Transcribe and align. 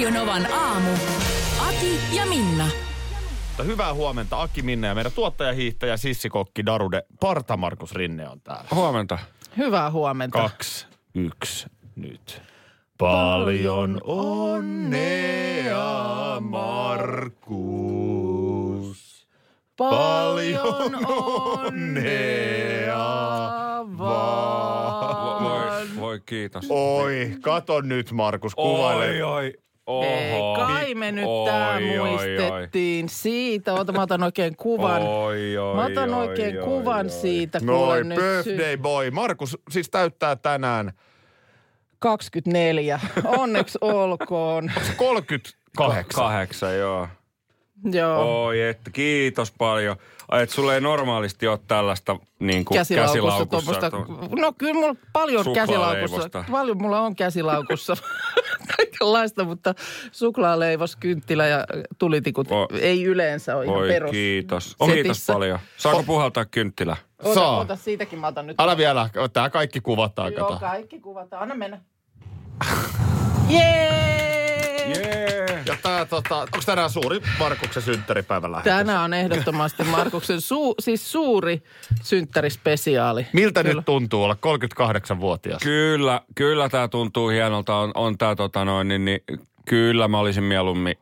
Radionovan 0.00 0.52
aamu. 0.52 0.90
Ati 1.68 2.00
ja 2.16 2.26
Minna. 2.26 2.68
Mutta 3.48 3.62
hyvää 3.62 3.94
huomenta 3.94 4.42
Aki 4.42 4.62
Minne 4.62 4.86
ja 4.86 4.94
meidän 4.94 5.12
tuottajahiihtäjä 5.12 5.96
Sissikokki 5.96 6.66
Darude 6.66 7.02
Parta 7.20 7.56
Markus 7.56 7.92
Rinne 7.94 8.28
on 8.28 8.40
täällä. 8.40 8.64
Huomenta. 8.74 9.18
Hyvää 9.56 9.90
huomenta. 9.90 10.38
Kaksi, 10.38 10.86
yksi, 11.14 11.66
nyt. 11.96 12.42
Paljon 12.98 14.00
onnea, 14.04 15.80
Markus. 16.40 17.40
Paljon 19.76 21.06
onnea 21.06 22.96
vaan. 23.98 25.40
Voi, 25.42 26.00
voi 26.00 26.20
kiitos. 26.26 26.66
Oi, 26.68 27.36
kato 27.40 27.80
nyt 27.80 28.12
Markus, 28.12 28.54
kuvaile. 28.54 29.04
Oi, 29.06 29.22
oi. 29.22 29.54
Ei, 30.04 30.40
Oho. 30.40 30.56
kai 30.56 30.94
me 30.94 31.12
nyt 31.12 31.24
Oi, 31.28 31.46
tää 31.50 31.74
oi, 31.76 31.98
oi. 31.98 32.08
muistettiin 32.10 33.08
siitä. 33.08 33.74
Ota, 33.74 33.92
mä 33.92 34.02
otan 34.02 34.22
oikein 34.22 34.56
kuvan. 34.56 35.02
Oi, 35.02 35.56
oi, 35.56 35.76
Mä 35.76 35.84
otan 35.84 36.14
oi, 36.14 36.28
oikein 36.28 36.58
oi, 36.58 36.64
kuvan 36.64 37.06
oi. 37.06 37.10
siitä. 37.10 37.60
Noi, 37.62 37.76
kuule 37.76 38.04
nyt 38.04 38.18
birthday 38.18 38.76
boy. 38.76 39.10
Markus 39.10 39.58
siis 39.70 39.90
täyttää 39.90 40.36
tänään 40.36 40.92
24. 41.98 43.00
Onneksi 43.24 43.78
olkoon. 43.80 44.72
38. 44.96 46.06
Kahdeksan, 46.24 46.76
joo. 46.78 47.08
Joo. 47.84 48.44
Oi, 48.46 48.62
että 48.62 48.90
kiitos 48.90 49.52
paljon. 49.58 49.96
Ai, 50.28 50.42
et 50.42 50.50
sulle 50.50 50.74
ei 50.74 50.80
normaalisti 50.80 51.46
ole 51.46 51.58
tällaista 51.68 52.16
niin 52.38 52.64
kuin 52.64 52.78
käsilaukussa 52.78 53.46
käsilaukussa. 53.46 53.80
tuommoista. 53.90 54.36
No 54.40 54.52
kyllä 54.58 54.74
mulla 54.74 54.94
paljon 55.12 55.44
käsilaukussa. 55.54 56.44
Paljon 56.50 56.82
mulla 56.82 57.00
on 57.00 57.16
käsilaukussa. 57.16 57.96
Kaikenlaista, 58.76 59.44
mutta 59.44 59.74
suklaaleivos, 60.12 60.96
kynttilä 60.96 61.46
ja 61.46 61.64
tulitikut 61.98 62.48
Oi. 62.50 62.66
ei 62.80 63.04
yleensä 63.04 63.56
ole 63.56 63.64
ihan 63.64 63.76
Oi, 63.76 63.88
perus. 63.88 64.10
kiitos. 64.10 64.76
On 64.80 64.90
kiitos 64.92 65.26
paljon. 65.26 65.58
Saako 65.76 66.02
puhaltaa 66.02 66.44
kynttilä? 66.44 66.96
Ota, 67.22 67.34
Saa. 67.34 67.58
ota 67.58 67.76
siitäkin 67.76 68.18
mä 68.18 68.26
otan 68.26 68.46
nyt. 68.46 68.60
Älä 68.60 68.76
vielä, 68.76 69.08
tää 69.32 69.50
kaikki 69.50 69.80
kuvataan, 69.80 70.32
Joo, 70.32 70.48
kato. 70.48 70.60
kaikki 70.60 71.00
kuvataan. 71.00 71.42
Anna 71.42 71.54
mennä. 71.54 71.80
Jee! 73.48 74.29
Jee. 74.90 75.62
Ja 75.66 75.76
tää 75.82 76.04
tota, 76.04 76.36
onko 76.36 76.58
tänään 76.66 76.90
suuri 76.90 77.20
Markuksen 77.38 77.82
synttäripäivä 77.82 78.50
lähetys? 78.52 78.72
Tänään 78.72 79.04
on 79.04 79.14
ehdottomasti 79.14 79.84
Markuksen 79.84 80.40
suu, 80.40 80.74
siis 80.80 81.12
suuri 81.12 81.62
synttärispesiaali. 82.02 83.26
Miltä 83.32 83.62
Kyllä. 83.62 83.74
nyt 83.74 83.84
tuntuu 83.84 84.24
olla 84.24 84.36
38-vuotias? 85.14 85.62
Kyllä, 85.62 86.20
kyllä 86.34 86.68
tämä 86.68 86.88
tuntuu 86.88 87.28
hienolta. 87.28 87.76
On, 87.76 87.90
on 87.94 88.18
tämä 88.18 88.36
tota 88.36 88.64
noin, 88.64 88.88
niin, 88.88 89.04
niin, 89.04 89.20
kyllä 89.64 90.08
mä 90.08 90.18
olisin 90.18 90.44
mieluummin 90.44 90.94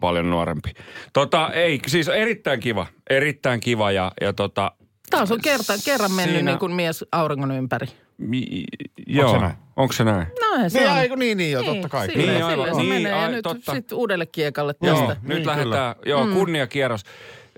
paljon 0.00 0.30
nuorempi. 0.30 0.74
Tota, 1.12 1.50
ei, 1.52 1.80
siis 1.86 2.08
erittäin 2.08 2.60
kiva. 2.60 2.86
Erittäin 3.10 3.60
kiva 3.60 3.92
ja, 3.92 4.12
ja 4.20 4.32
tota, 4.32 4.72
Taas 5.10 5.32
on 5.32 5.40
kerta, 5.42 5.72
kerran 5.84 6.12
mennyt 6.12 6.36
Siinä- 6.36 6.50
niin 6.50 6.58
kuin 6.58 6.72
mies 6.72 7.04
auringon 7.12 7.50
ympäri. 7.50 7.86
mi, 8.18 8.64
joo. 9.06 9.32
se 9.32 9.38
näin? 9.38 9.54
Onko 9.78 9.92
se 9.92 10.04
näin? 10.04 10.26
No 10.40 10.68
se 10.68 10.78
Niin, 10.78 10.90
on. 10.90 10.96
aiku, 10.96 11.14
niin, 11.14 11.38
niin, 11.38 11.52
joo, 11.52 11.62
totta 11.62 11.88
kai. 11.88 12.06
Niin, 12.06 12.18
niin, 12.18 12.30
aivan. 12.44 12.50
silleen 12.50 12.74
se 12.74 12.80
Niin, 12.80 12.94
menee. 12.94 13.12
Ja 13.12 13.22
ai, 13.22 13.30
nyt 13.32 13.42
totta. 13.42 13.72
sitten 13.72 13.98
uudelle 13.98 14.26
kiekalle 14.26 14.74
Joo, 14.82 14.96
tästä. 14.98 15.16
nyt 15.22 15.36
niin, 15.38 15.46
lähdetään, 15.46 15.94
joo, 16.06 16.26
mm. 16.26 16.32
kunniakierros. 16.32 17.02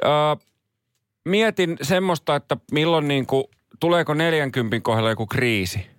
Öö, 0.05 0.11
mietin 1.25 1.77
semmoista, 1.83 2.37
että 2.37 2.57
milloin 2.73 3.09
niin 3.09 3.27
kuin, 3.27 3.45
tuleeko 3.81 4.15
40 4.15 4.81
kohdalla 4.83 5.11
joku 5.11 5.27
kriisi? 5.27 5.90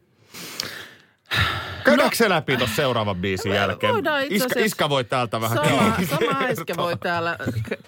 Käydäänkö 1.83 2.15
se 2.15 2.29
läpi 2.29 2.57
tuossa 2.57 2.75
seuraavan 2.75 3.15
biisin 3.15 3.51
jälkeen? 3.51 3.93
voidaan 3.93 4.23
itse 4.23 4.35
Iska, 4.35 4.59
iska 4.59 4.89
voi 4.89 5.03
täältä 5.03 5.41
vähän 5.41 5.57
Sama, 5.57 5.95
sama 6.09 6.39
äsken 6.43 6.77
voi 6.77 6.97
täällä, 6.97 7.37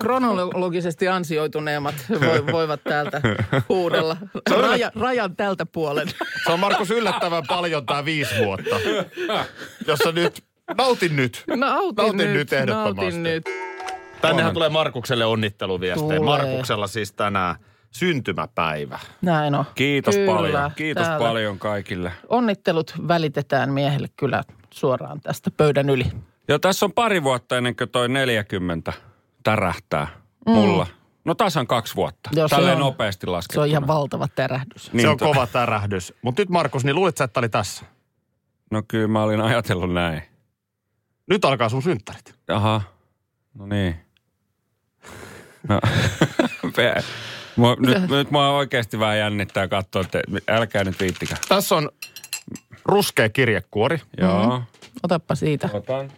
kronologisesti 0.02 1.08
ansioituneemmat 1.08 1.96
voi, 2.10 2.48
voivat 2.58 2.84
täältä 2.84 3.22
huudella 3.70 4.18
Raja, 4.50 4.92
rajan 4.96 5.36
tältä 5.36 5.66
puolen. 5.66 6.10
Se 6.46 6.52
on 6.52 6.60
Markus 6.60 6.92
yllättävän 6.92 7.44
paljon 7.48 7.86
tää 7.86 8.06
viisi 8.06 8.36
vuotta. 8.46 8.76
Jossa 9.88 10.12
nyt, 10.12 10.44
nautin 10.78 11.16
nyt. 11.16 11.44
Nautin, 11.48 11.96
Nautin 11.96 12.18
nyt, 12.18 12.34
nyt 12.34 12.54
ehdottomasti. 12.54 13.02
Nautin 13.02 13.24
nyt. 13.24 13.44
Tännehän 14.22 14.54
tulee 14.54 14.70
Markukselle 14.70 15.26
onnitteluviestejä. 15.26 16.20
Tulee. 16.20 16.20
Markuksella 16.20 16.88
siis 16.88 17.14
tänään 17.14 17.56
syntymäpäivä. 17.96 19.00
Näin 19.22 19.56
on. 19.56 19.66
Kiitos 19.76 20.16
Kyllä, 20.16 20.34
paljon. 20.34 20.72
Kiitos 20.76 21.08
täällä. 21.08 21.26
paljon 21.28 21.60
kaikille. 21.60 22.12
Onnittelut 22.30 22.94
välitetään 23.08 23.74
miehelle 23.74 24.08
kyllä 24.18 24.44
suoraan 24.74 25.22
tästä 25.22 25.52
pöydän 25.52 25.90
yli. 25.90 26.06
Ja 26.48 26.60
tässä 26.60 26.86
on 26.86 26.94
pari 26.94 27.24
vuotta 27.24 27.58
ennen 27.58 27.76
kuin 27.76 27.90
toi 27.90 28.10
40 28.10 28.94
tärähtää 29.44 30.08
mulla. 30.48 30.88
No 31.26 31.36
tasan 31.36 31.68
kaksi 31.68 31.96
vuotta. 31.96 32.30
Joo, 32.34 32.48
se 32.48 32.56
Tälleen 32.56 32.76
on- 32.76 32.80
nopeasti 32.80 33.26
Se 33.28 33.30
laskettuna. 33.32 33.64
on 33.64 33.70
ihan 33.70 33.88
valtava 33.88 34.28
tärähdys. 34.28 34.94
Niin, 34.94 35.02
se 35.02 35.10
on 35.10 35.18
to- 35.18 35.26
kova 35.26 35.48
tärähdys. 35.48 36.14
Mutta 36.22 36.42
nyt 36.42 36.50
Markus, 36.50 36.84
niin 36.86 36.96
luulit 36.96 37.18
sä, 37.18 37.24
että 37.24 37.34
tää 37.34 37.42
oli 37.42 37.50
tässä? 37.50 37.86
No 38.72 38.84
kyllä 38.88 39.08
mä 39.08 39.24
olin 39.24 39.42
ajatellut 39.42 39.94
näin. 39.94 40.22
Nyt 41.30 41.46
alkaa 41.46 41.70
sun 41.70 41.82
synttärit. 41.84 42.36
Aha, 42.48 42.82
no 43.54 43.66
niin. 43.66 43.96
No, 45.70 45.80
mua, 47.56 47.76
nyt, 47.80 48.10
nyt 48.10 48.32
mua 48.32 48.50
oikeasti 48.50 49.00
vähän 49.00 49.18
jännittää 49.18 49.68
katsoa, 49.68 50.02
että 50.02 50.22
älkää 50.48 50.84
nyt 50.84 51.00
viittikää. 51.00 51.38
Tässä 51.50 51.76
on 51.76 51.90
ruskea 52.86 53.30
kirjekuori. 53.30 54.02
Joo, 54.18 54.64
Otappa 55.04 55.36
siitä. 55.36 55.70
otan. 55.74 56.12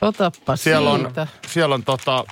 Otappa 0.00 0.56
Siellä 0.56 0.90
on, 0.90 1.00
siitä. 1.00 1.26
siellä 1.46 1.74
on 1.74 1.84
tota, 1.84 2.24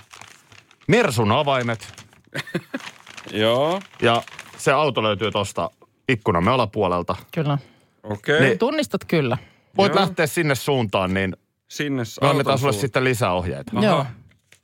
Mersun 0.88 1.32
avaimet 1.32 2.04
Joo, 3.32 3.80
ja 4.02 4.22
se 4.56 4.72
auto 4.72 5.02
löytyy 5.02 5.30
tuosta 5.30 5.70
ikkunamme 6.08 6.50
alapuolelta. 6.50 7.16
Kyllä. 7.34 7.58
okei. 8.02 8.36
Okay. 8.36 8.46
Niin. 8.48 8.58
Tunnistat 8.58 9.04
kyllä. 9.04 9.38
Voit 9.76 9.94
Joo. 9.94 10.00
lähteä 10.00 10.26
sinne 10.26 10.54
suuntaan, 10.54 11.14
niin 11.14 11.36
Sinne 11.68 12.02
me 12.20 12.28
annetaan 12.28 12.58
sulle 12.58 12.72
sitten 12.72 13.04
lisää 13.04 13.32
ohjeita. 13.32 13.72
Aha, 13.74 13.86
Joo. 13.86 14.06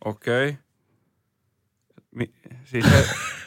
okei. 0.05 0.49
Okay. 0.49 0.63
Mi- 2.15 2.33
siis 2.65 2.85
se, 2.91 3.09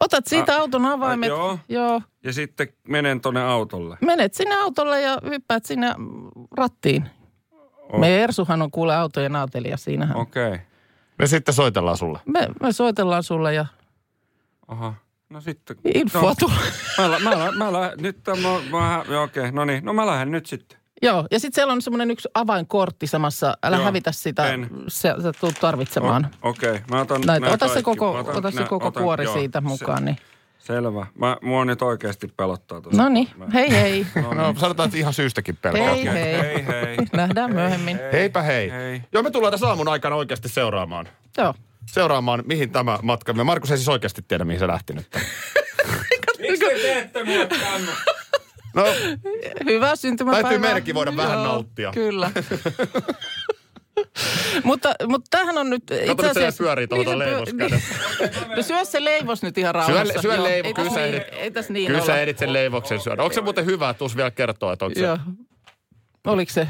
Otat 0.00 0.26
siitä 0.26 0.54
Ah, 0.54 0.60
auton 0.60 0.86
avaimet. 0.86 1.30
ah, 1.32 1.38
joo. 1.38 1.58
joo. 1.68 2.02
ja 2.24 2.32
sitten 2.32 2.68
menen 2.88 3.20
tonne 3.20 3.42
autolle. 3.42 3.98
Menet 4.00 4.34
sinne 4.34 4.54
autolle 4.54 5.00
ja 5.00 5.18
hyppäät 5.30 5.64
sinne 5.66 5.94
rattiin. 6.56 7.10
O- 7.92 7.98
Me 7.98 8.22
Ersuhan 8.22 8.62
on 8.62 8.70
kuule 8.70 8.96
autojen 8.96 9.36
aatelija 9.36 9.76
siinähän. 9.76 10.16
Okei, 10.16 10.46
okay. 10.48 10.58
Me 11.18 11.26
sitten 11.26 11.54
soitellaan 11.54 11.96
sulle. 11.96 12.18
Me, 12.26 12.48
me 12.62 12.72
soitellaan 12.72 13.22
sulle 13.22 13.54
ja 13.54 13.66
aha. 14.68 14.94
No 15.30 15.40
sitten. 15.40 15.76
infoa 15.94 16.22
no, 16.22 16.34
tulee. 16.38 16.58
mä, 16.98 17.30
mä, 17.36 17.52
mä, 17.52 17.72
lä- 17.72 17.92
nyt 18.00 18.18
mä, 18.26 18.78
mä, 18.78 19.04
joo, 19.08 19.22
okei, 19.22 19.40
okay. 19.40 19.52
no 19.52 19.64
niin, 19.64 19.84
no 19.84 19.92
mä 19.92 20.06
lähden 20.06 20.30
nyt 20.30 20.46
sitten. 20.46 20.77
Joo, 21.02 21.26
ja 21.30 21.40
sitten 21.40 21.54
siellä 21.54 21.72
on 21.72 21.82
semmoinen 21.82 22.10
yksi 22.10 22.28
avainkortti 22.34 23.06
samassa. 23.06 23.58
Älä 23.62 23.76
Joo, 23.76 23.84
hävitä 23.84 24.12
sitä, 24.12 24.52
en. 24.52 24.70
se, 24.88 25.14
sä 25.22 25.32
tulet 25.40 25.60
tarvitsemaan. 25.60 26.30
Okei, 26.42 26.70
okay. 26.70 26.82
mä 26.90 27.00
otan 27.00 27.20
Näitä, 27.20 27.50
ota 27.50 27.68
se 27.68 27.82
koko, 27.82 28.12
Mä 28.12 28.18
otan 28.18 28.36
ota 28.36 28.50
se 28.50 28.64
koko 28.64 28.86
otan- 28.86 29.02
kuori 29.02 29.24
joo, 29.24 29.34
siitä 29.34 29.60
mukaan. 29.60 30.04
Niin. 30.04 30.16
Se, 30.58 30.66
selvä. 30.66 31.06
Mä, 31.14 31.36
mua 31.42 31.64
nyt 31.64 31.82
oikeasti 31.82 32.28
pelottaa 32.36 32.80
tuossa. 32.80 33.02
No 33.02 33.08
niin, 33.08 33.28
Mä- 33.36 33.46
hei 33.54 33.70
hei. 33.70 34.06
No 34.34 34.54
sanotaan, 34.56 34.86
että 34.86 34.98
ihan 34.98 35.14
syystäkin 35.14 35.56
pelkää. 35.56 35.94
Hei 35.94 36.04
hei. 36.04 36.38
Hei, 36.38 36.66
hei. 36.66 36.96
Nähdään 37.12 37.54
myöhemmin. 37.54 37.98
Heipä 38.12 38.42
hei. 38.42 38.70
Hei. 38.70 39.02
Joo, 39.12 39.22
me 39.22 39.30
tullaan 39.30 39.50
tässä 39.50 39.68
aamun 39.68 39.88
aikana 39.88 40.16
oikeasti 40.16 40.48
seuraamaan. 40.48 41.08
Joo. 41.38 41.54
Seuraamaan, 41.86 42.42
mihin 42.46 42.70
tämä 42.70 42.98
matka... 43.02 43.32
Me 43.32 43.44
Markus 43.44 43.70
ei 43.70 43.76
siis 43.76 43.88
oikeasti 43.88 44.22
tiedä, 44.28 44.44
mihin 44.44 44.60
se 44.60 44.66
lähti 44.66 44.94
nyt. 44.94 45.08
Miksi 46.40 46.58
te 46.66 46.78
teette 46.82 47.24
mua 47.24 47.46
tänne? 47.46 47.92
No, 48.74 48.84
Hyvää 49.64 49.96
syntymäpäivää. 49.96 50.42
Täytyy 50.50 50.58
meidänkin 50.66 50.94
voida 50.94 51.16
vähän 51.16 51.42
nauttia. 51.42 51.90
Kyllä. 51.92 52.30
mutta, 54.64 54.94
mutta 55.06 55.26
tämähän 55.30 55.58
on 55.58 55.70
nyt 55.70 55.82
Kato 56.06 56.22
nyt 56.22 56.32
se 56.34 56.58
pyörii 56.58 56.86
se 56.90 57.04
pyö- 57.04 57.18
leivos 57.18 57.48
kädessä. 57.58 57.94
No 58.56 58.62
syö 58.62 58.84
se 58.84 59.04
leivos 59.04 59.42
nyt 59.42 59.58
ihan 59.58 59.74
syö, 59.74 59.94
rauhassa. 59.94 60.22
syö 60.22 60.34
Joo, 60.34 60.44
leivo, 60.44 60.66
ei 60.68 60.74
kyllä 60.74 60.90
sä 60.90 61.00
niin, 61.00 61.14
ehdit, 61.14 61.28
ei 61.32 61.50
tässä 61.50 61.72
niin 61.72 61.86
kyllä 61.86 61.98
olla. 62.02 62.06
sä 62.06 62.20
ehdit 62.20 62.38
sen 62.38 62.52
leivoksen 62.52 63.00
syödä. 63.00 63.22
Onko 63.22 63.34
se 63.34 63.40
muuten 63.40 63.66
hyvä, 63.66 63.94
tuus 63.94 64.16
vielä 64.16 64.30
kertoa, 64.30 64.72
että 64.72 64.84
onko 64.84 64.94
se... 65.00 65.06
Joo. 65.06 65.18
Oliko 66.26 66.52
se? 66.52 66.68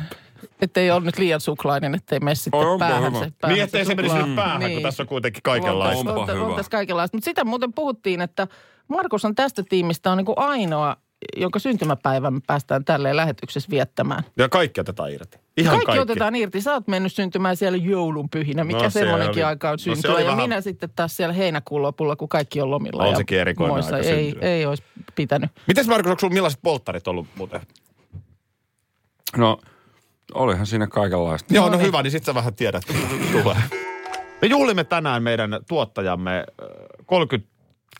Ettei 0.61 0.91
ole 0.91 1.01
nyt 1.01 1.19
liian 1.19 1.41
suklainen, 1.41 1.95
ettei 1.95 2.21
mene 2.21 2.35
sitten 2.35 2.61
Onpa 2.61 2.87
päähän 2.89 3.13
hyvä. 3.15 3.25
se, 3.25 3.33
päähän 3.41 3.55
Niin, 3.55 3.65
ettei 3.65 3.85
se 3.85 3.95
menisi 3.95 4.13
suklaa. 4.15 4.27
nyt 4.27 4.37
päähän, 4.37 4.61
kun 4.61 4.69
Niin. 4.69 4.83
tässä 4.83 5.03
on 5.03 5.07
kuitenkin 5.07 5.43
kaikenlaista. 5.43 5.99
Onpa 6.13 6.33
on, 6.33 6.39
hyvä. 6.39 6.47
on 6.47 6.57
tässä 6.57 6.71
kaikenlaista. 6.71 7.17
Mutta 7.17 7.25
sitä 7.25 7.45
muuten 7.45 7.73
puhuttiin, 7.73 8.21
että 8.21 8.47
Markus 8.89 9.25
on 9.25 9.35
tästä 9.35 9.63
tiimistä 9.69 10.11
on 10.11 10.17
niin 10.19 10.25
kuin 10.27 10.39
ainoa, 10.39 10.97
jonka 11.37 11.59
syntymäpäivän 11.59 12.35
me 12.35 12.41
päästään 12.47 12.85
tälleen 12.85 13.17
lähetyksessä 13.17 13.71
viettämään. 13.71 14.23
Ja 14.37 14.49
kaikki 14.49 14.81
otetaan 14.81 15.11
irti. 15.13 15.39
Ihan 15.57 15.71
kaikki, 15.73 15.87
kaikki. 15.87 16.01
otetaan 16.03 16.37
irti. 16.37 16.61
Sä 16.61 16.73
oot 16.73 16.89
mennyt 16.89 17.13
syntymään 17.13 17.57
siellä 17.57 17.79
joulunpyhinä, 17.79 18.65
mikä 18.65 18.79
No, 18.79 18.85
no, 18.85 18.91
se 18.91 18.99
semmoinenkin 19.01 19.43
oli- 19.45 19.49
aika 19.49 19.69
on 19.69 19.73
no, 19.73 19.79
syntyä. 19.79 20.13
oli 20.15 20.21
ja 20.23 20.27
vähän- 20.27 20.43
minä 20.45 20.61
sitten 20.61 20.91
taas 20.97 21.17
siellä 21.17 21.33
heinäkuun 21.33 21.83
lopulla, 21.83 22.17
kun 22.17 22.29
kaikki 22.29 22.61
on 22.61 22.71
lomilla. 22.71 23.03
On 23.03 23.11
ja 23.11 23.17
sekin 23.17 23.39
erikoinen 23.39 23.75
muissa. 23.75 23.97
aika 23.97 24.09
ei, 24.09 24.25
syntyä. 24.31 24.49
ei 24.49 24.67
olisi 24.67 24.83
pitänyt. 25.15 25.51
Mites 25.67 25.89
Markus, 25.89 26.11
onko 26.11 26.21
sulla 26.21 26.35
millaiset 26.35 26.61
polttarit 26.63 27.09
ollut 27.09 27.27
muuten? 27.37 27.61
No, 29.37 29.59
olihan 30.35 30.67
siinä 30.67 30.87
kaikenlaista. 30.87 31.55
Joo, 31.55 31.67
no, 31.69 31.77
niin. 31.77 31.87
hyvä, 31.87 32.03
niin 32.03 32.11
sit 32.11 32.25
sä 32.25 32.35
vähän 32.35 32.55
tiedät, 32.55 32.83
mitä 32.89 33.09
tulee. 33.43 33.57
Me 34.43 34.49
juhlimme 34.49 34.85
tänään 34.85 35.23
meidän 35.23 35.51
tuottajamme 35.69 36.37
äh, 36.39 36.67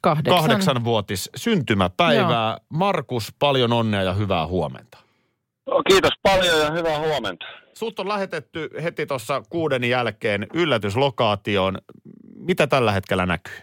Kahdeksan. 0.03 0.77
38-vuotis 0.77 1.31
syntymäpäivää. 1.37 2.59
Markus, 2.69 3.35
paljon 3.39 3.73
onnea 3.73 4.03
ja 4.03 4.13
hyvää 4.13 4.47
huomenta. 4.47 4.99
No, 5.67 5.83
kiitos 5.89 6.13
paljon 6.23 6.59
ja 6.59 6.71
hyvää 6.71 6.99
huomenta. 6.99 7.47
Sut 7.75 7.99
on 7.99 8.09
lähetetty 8.09 8.71
heti 8.83 9.07
tuossa 9.07 9.43
kuuden 9.51 9.85
jälkeen 9.85 10.47
yllätyslokaatioon. 10.55 11.79
Mitä 12.35 12.67
tällä 12.67 12.93
hetkellä 12.93 13.27
näkyy? 13.27 13.59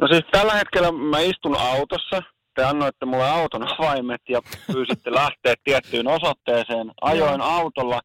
No 0.00 0.08
siis 0.08 0.24
tällä 0.32 0.54
hetkellä 0.54 0.92
mä 0.92 1.18
istun 1.18 1.56
autossa. 1.58 2.22
Te 2.54 2.64
annoitte 2.64 3.06
mulle 3.06 3.30
auton 3.30 3.68
avaimet 3.78 4.20
ja 4.28 4.40
pyysitte 4.72 5.12
lähteä 5.12 5.54
tiettyyn 5.64 6.08
osoitteeseen. 6.08 6.92
Ajoin 7.00 7.40
autolla. 7.40 8.00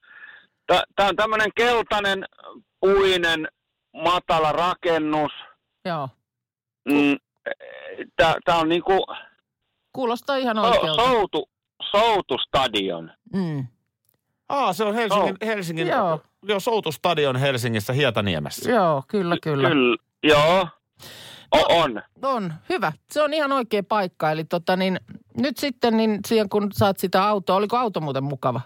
Tämä 0.68 1.10
on 1.10 1.16
tämmöinen 1.16 1.52
keltainen, 1.56 2.26
puinen, 2.80 3.48
matala 4.04 4.52
rakennus. 4.52 5.32
Joo. 5.86 6.10
Mm, 6.86 7.18
Tämä 8.46 8.60
on 8.60 8.70
niinku 8.70 9.06
Kuulostaa 9.94 10.36
ihan 10.36 10.58
oikealta. 10.58 11.04
soutu, 11.04 11.50
soutustadion. 11.92 13.12
Mm. 13.34 13.68
Aa, 14.50 14.74
se 14.74 14.84
on 14.84 14.96
Helsingin, 14.96 15.36
Helsingin 15.46 15.88
Joo. 15.88 16.22
joo, 16.44 16.60
Soutustadion 16.60 17.36
Helsingissä 17.36 17.94
Hietaniemessä. 17.94 18.72
Joo, 18.72 19.04
kyllä, 19.08 19.38
kyllä. 19.44 19.70
Kyllä, 19.70 19.98
joo. 20.24 20.68
O, 21.56 21.82
on. 21.82 22.02
On, 22.22 22.54
hyvä. 22.70 22.92
Se 23.12 23.22
on 23.24 23.34
ihan 23.34 23.52
oikea 23.52 23.84
paikka. 23.84 24.32
Eli 24.32 24.44
tota 24.44 24.76
niin, 24.76 25.00
nyt 25.38 25.58
sitten 25.58 25.98
niin 25.98 26.20
siihen 26.28 26.50
kun 26.50 26.70
saat 26.74 26.98
sitä 26.98 27.24
autoa, 27.26 27.56
oliko 27.56 27.78
auto 27.78 28.02
muuten 28.02 28.24
mukava? 28.24 28.62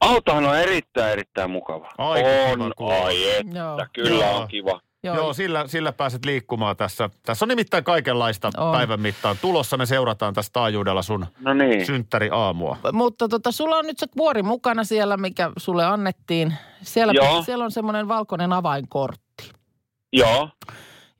Autohan 0.00 0.44
on 0.44 0.58
erittäin, 0.58 1.12
erittäin 1.12 1.50
mukava. 1.50 1.88
Aika 1.98 2.28
kiva 2.28 2.64
on, 2.64 2.92
ai 3.06 3.30
että, 3.30 3.58
Joo. 3.58 3.86
kyllä 3.92 4.24
Joo. 4.24 4.36
on 4.36 4.48
kiva. 4.48 4.80
Joo, 5.04 5.16
Joo, 5.16 5.32
sillä, 5.32 5.66
sillä 5.66 5.92
pääset 5.92 6.24
liikkumaan 6.24 6.76
tässä. 6.76 7.10
Tässä 7.22 7.44
on 7.44 7.48
nimittäin 7.48 7.84
kaikenlaista 7.84 8.50
On. 8.56 8.72
päivän 8.72 9.00
mittaan. 9.00 9.36
Tulossa 9.40 9.76
ne 9.76 9.86
seurataan 9.86 10.34
tästä 10.34 10.50
taajuudella 10.52 11.02
sun 11.02 11.26
No 11.40 11.54
niin. 11.54 11.86
synttäri 11.86 12.28
aamua. 12.32 12.76
Mutta 12.92 13.28
tota, 13.28 13.52
sulla 13.52 13.76
on 13.76 13.86
nyt 13.86 13.98
se 13.98 14.06
kuori 14.16 14.42
mukana 14.42 14.84
siellä, 14.84 15.16
mikä 15.16 15.50
sulle 15.56 15.84
annettiin. 15.84 16.54
Siellä, 16.82 17.12
Joo. 17.12 17.42
siellä 17.42 17.64
on 17.64 17.70
semmoinen 17.70 18.08
valkoinen 18.08 18.52
avainkortti. 18.52 19.50
Joo. 20.12 20.48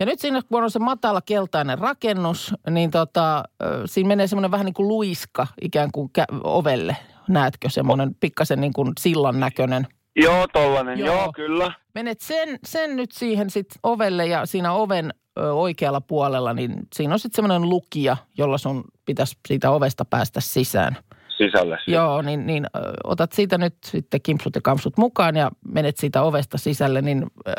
Ja 0.00 0.06
nyt 0.06 0.20
siinä, 0.20 0.43
kun 0.49 0.62
on 0.64 0.70
se 0.70 0.79
matala 0.79 1.20
keltainen 1.23 1.79
rakennus, 1.79 2.55
niin 2.70 2.90
tota, 2.90 3.43
siinä 3.87 4.08
menee 4.08 4.26
semmoinen 4.26 4.50
vähän 4.50 4.64
niin 4.67 4.75
kuin 4.75 4.88
luiska 4.88 5.46
ikään 5.62 5.90
kuin 5.93 6.11
kä- 6.19 6.40
ovelle. 6.44 6.96
Näetkö 7.29 7.70
semmoinen 7.70 8.14
pikkasen 8.20 8.61
niin 8.61 8.73
kuin 8.73 8.93
sillan 9.00 9.40
näköinen? 9.40 9.87
Joo, 10.17 10.47
tollanen. 10.53 10.99
Joo. 10.99 11.17
Joo, 11.17 11.32
kyllä. 11.32 11.73
Menet 11.94 12.20
sen, 12.20 12.59
sen 12.64 12.97
nyt 12.97 13.12
siihen 13.12 13.50
sit 13.50 13.67
ovelle 13.82 14.26
ja 14.26 14.47
siinä 14.47 14.73
oven 14.73 15.14
ö, 15.38 15.53
oikealla 15.53 16.00
puolella, 16.00 16.53
niin 16.53 16.76
siinä 16.94 17.12
on 17.12 17.19
sitten 17.19 17.37
semmoinen 17.37 17.69
lukija, 17.69 18.17
jolla 18.38 18.59
sun 18.59 18.85
pitäisi 19.05 19.37
siitä 19.49 19.70
ovesta 19.70 20.05
päästä 20.05 20.41
sisään. 20.41 20.97
Sisälle. 21.29 21.76
sitten. 21.76 21.94
Joo, 21.94 22.23
niin, 22.23 22.47
niin 22.47 22.67
ö, 22.76 22.79
otat 23.05 23.32
siitä 23.32 23.59
nyt 23.59 23.75
sitten 23.85 24.20
kimpsut 24.23 24.55
ja 24.55 24.61
kampsut 24.64 24.97
mukaan 24.97 25.37
ja 25.37 25.50
menet 25.69 25.97
siitä 25.97 26.23
ovesta 26.23 26.58
sisälle, 26.58 27.03
niin 27.03 27.26
ö, 27.49 27.53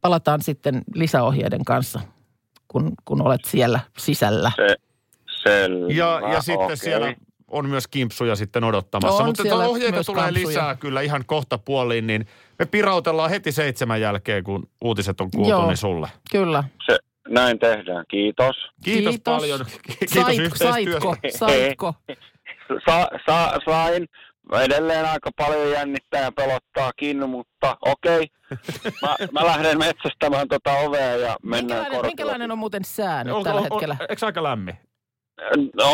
palataan 0.00 0.42
sitten 0.42 0.82
lisäohjeiden 0.94 1.64
kanssa, 1.64 2.00
kun, 2.68 2.92
kun 3.04 3.22
olet 3.22 3.44
siellä 3.44 3.80
sisällä. 3.98 4.52
Se, 4.56 4.76
selvä. 5.42 5.92
Ja, 5.92 6.20
ja 6.32 6.40
sitten 6.40 6.64
okei. 6.64 6.76
siellä 6.76 7.14
on 7.50 7.68
myös 7.68 7.88
kimpsuja 7.88 8.36
sitten 8.36 8.64
odottamassa. 8.64 9.22
On 9.22 9.34
Mutta 9.38 9.56
ohjeita 9.68 9.92
myös 9.96 10.06
tulee 10.06 10.22
kampsuja. 10.22 10.48
lisää 10.48 10.76
kyllä 10.76 11.00
ihan 11.00 11.22
kohta 11.26 11.58
puoliin, 11.58 12.06
niin 12.06 12.26
me 12.58 12.66
pirautellaan 12.66 13.30
heti 13.30 13.52
seitsemän 13.52 14.00
jälkeen, 14.00 14.44
kun 14.44 14.68
uutiset 14.80 15.20
on 15.20 15.30
kuultu, 15.30 15.50
Joo. 15.50 15.66
niin 15.66 15.76
sulle. 15.76 16.08
Kyllä. 16.30 16.64
Se, 16.86 16.98
näin 17.28 17.58
tehdään. 17.58 18.04
Kiitos. 18.10 18.56
Kiitos, 18.84 19.10
Kiitos. 19.10 19.34
paljon. 19.34 19.60
Kiitos 19.86 20.24
Sait, 20.24 20.52
saitko, 20.58 21.16
saitko? 21.38 21.94
Sa, 22.88 23.08
sa, 23.26 23.52
sain. 23.64 24.06
Edelleen 24.64 25.04
aika 25.08 25.30
paljon 25.36 25.70
jännittää 25.70 26.20
ja 26.22 26.32
pelottaakin, 26.32 27.28
mutta 27.28 27.76
okei. 27.86 28.26
Mä, 29.02 29.16
mä 29.32 29.44
lähden 29.46 29.78
metsästämään 29.78 30.48
tota 30.48 30.72
ovea 30.78 31.16
ja 31.16 31.36
mennään 31.42 31.62
Minkälainen, 31.62 31.90
kortilla. 31.90 32.06
minkälainen 32.06 32.50
on 32.52 32.58
muuten 32.58 32.84
sää 32.84 33.24
nyt 33.24 33.34
Onko- 33.34 33.44
tällä 33.44 33.60
on- 33.60 33.66
hetkellä? 33.72 33.96
Eikö 34.08 34.26
aika 34.26 34.42
lämmin? 34.42 34.74
No, 35.76 35.84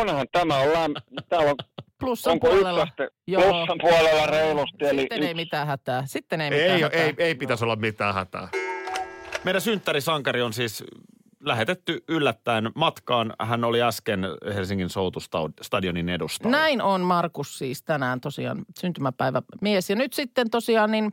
onhan 0.00 0.26
tämä. 0.32 0.58
Ollaan, 0.58 0.94
täällä 1.28 1.50
on, 1.50 1.56
Plussan 2.00 2.32
onko 2.32 2.46
puolella. 2.48 2.82
ykköstä 2.82 3.08
Joo. 3.26 3.42
plussan 3.42 3.78
puolella 3.80 4.26
reilusti. 4.26 4.84
Eli 4.86 5.00
Sitten 5.00 5.18
ei 5.18 5.24
yksi. 5.24 5.34
mitään 5.34 5.66
hätää. 5.66 6.02
Sitten 6.06 6.40
ei 6.40 6.50
mitään 6.50 6.70
Ei, 6.70 6.82
hätää. 6.82 7.00
ei, 7.02 7.14
ei 7.18 7.34
pitäisi 7.34 7.64
olla 7.64 7.76
mitään 7.76 8.14
hätää. 8.14 8.48
Meidän 9.44 9.62
synttärisankari 9.62 10.42
on 10.42 10.52
siis 10.52 10.84
lähetetty 11.40 12.04
yllättäen 12.08 12.70
matkaan. 12.74 13.32
Hän 13.42 13.64
oli 13.64 13.82
äsken 13.82 14.20
Helsingin 14.54 14.90
Soutustadionin 14.90 16.08
edustalla. 16.08 16.56
Näin 16.56 16.82
on 16.82 17.00
Markus 17.00 17.58
siis 17.58 17.82
tänään 17.82 18.20
tosiaan 18.20 18.64
syntymäpäivä 18.80 19.42
mies. 19.60 19.90
Ja 19.90 19.96
nyt 19.96 20.12
sitten 20.12 20.50
tosiaan 20.50 20.90
niin 20.90 21.12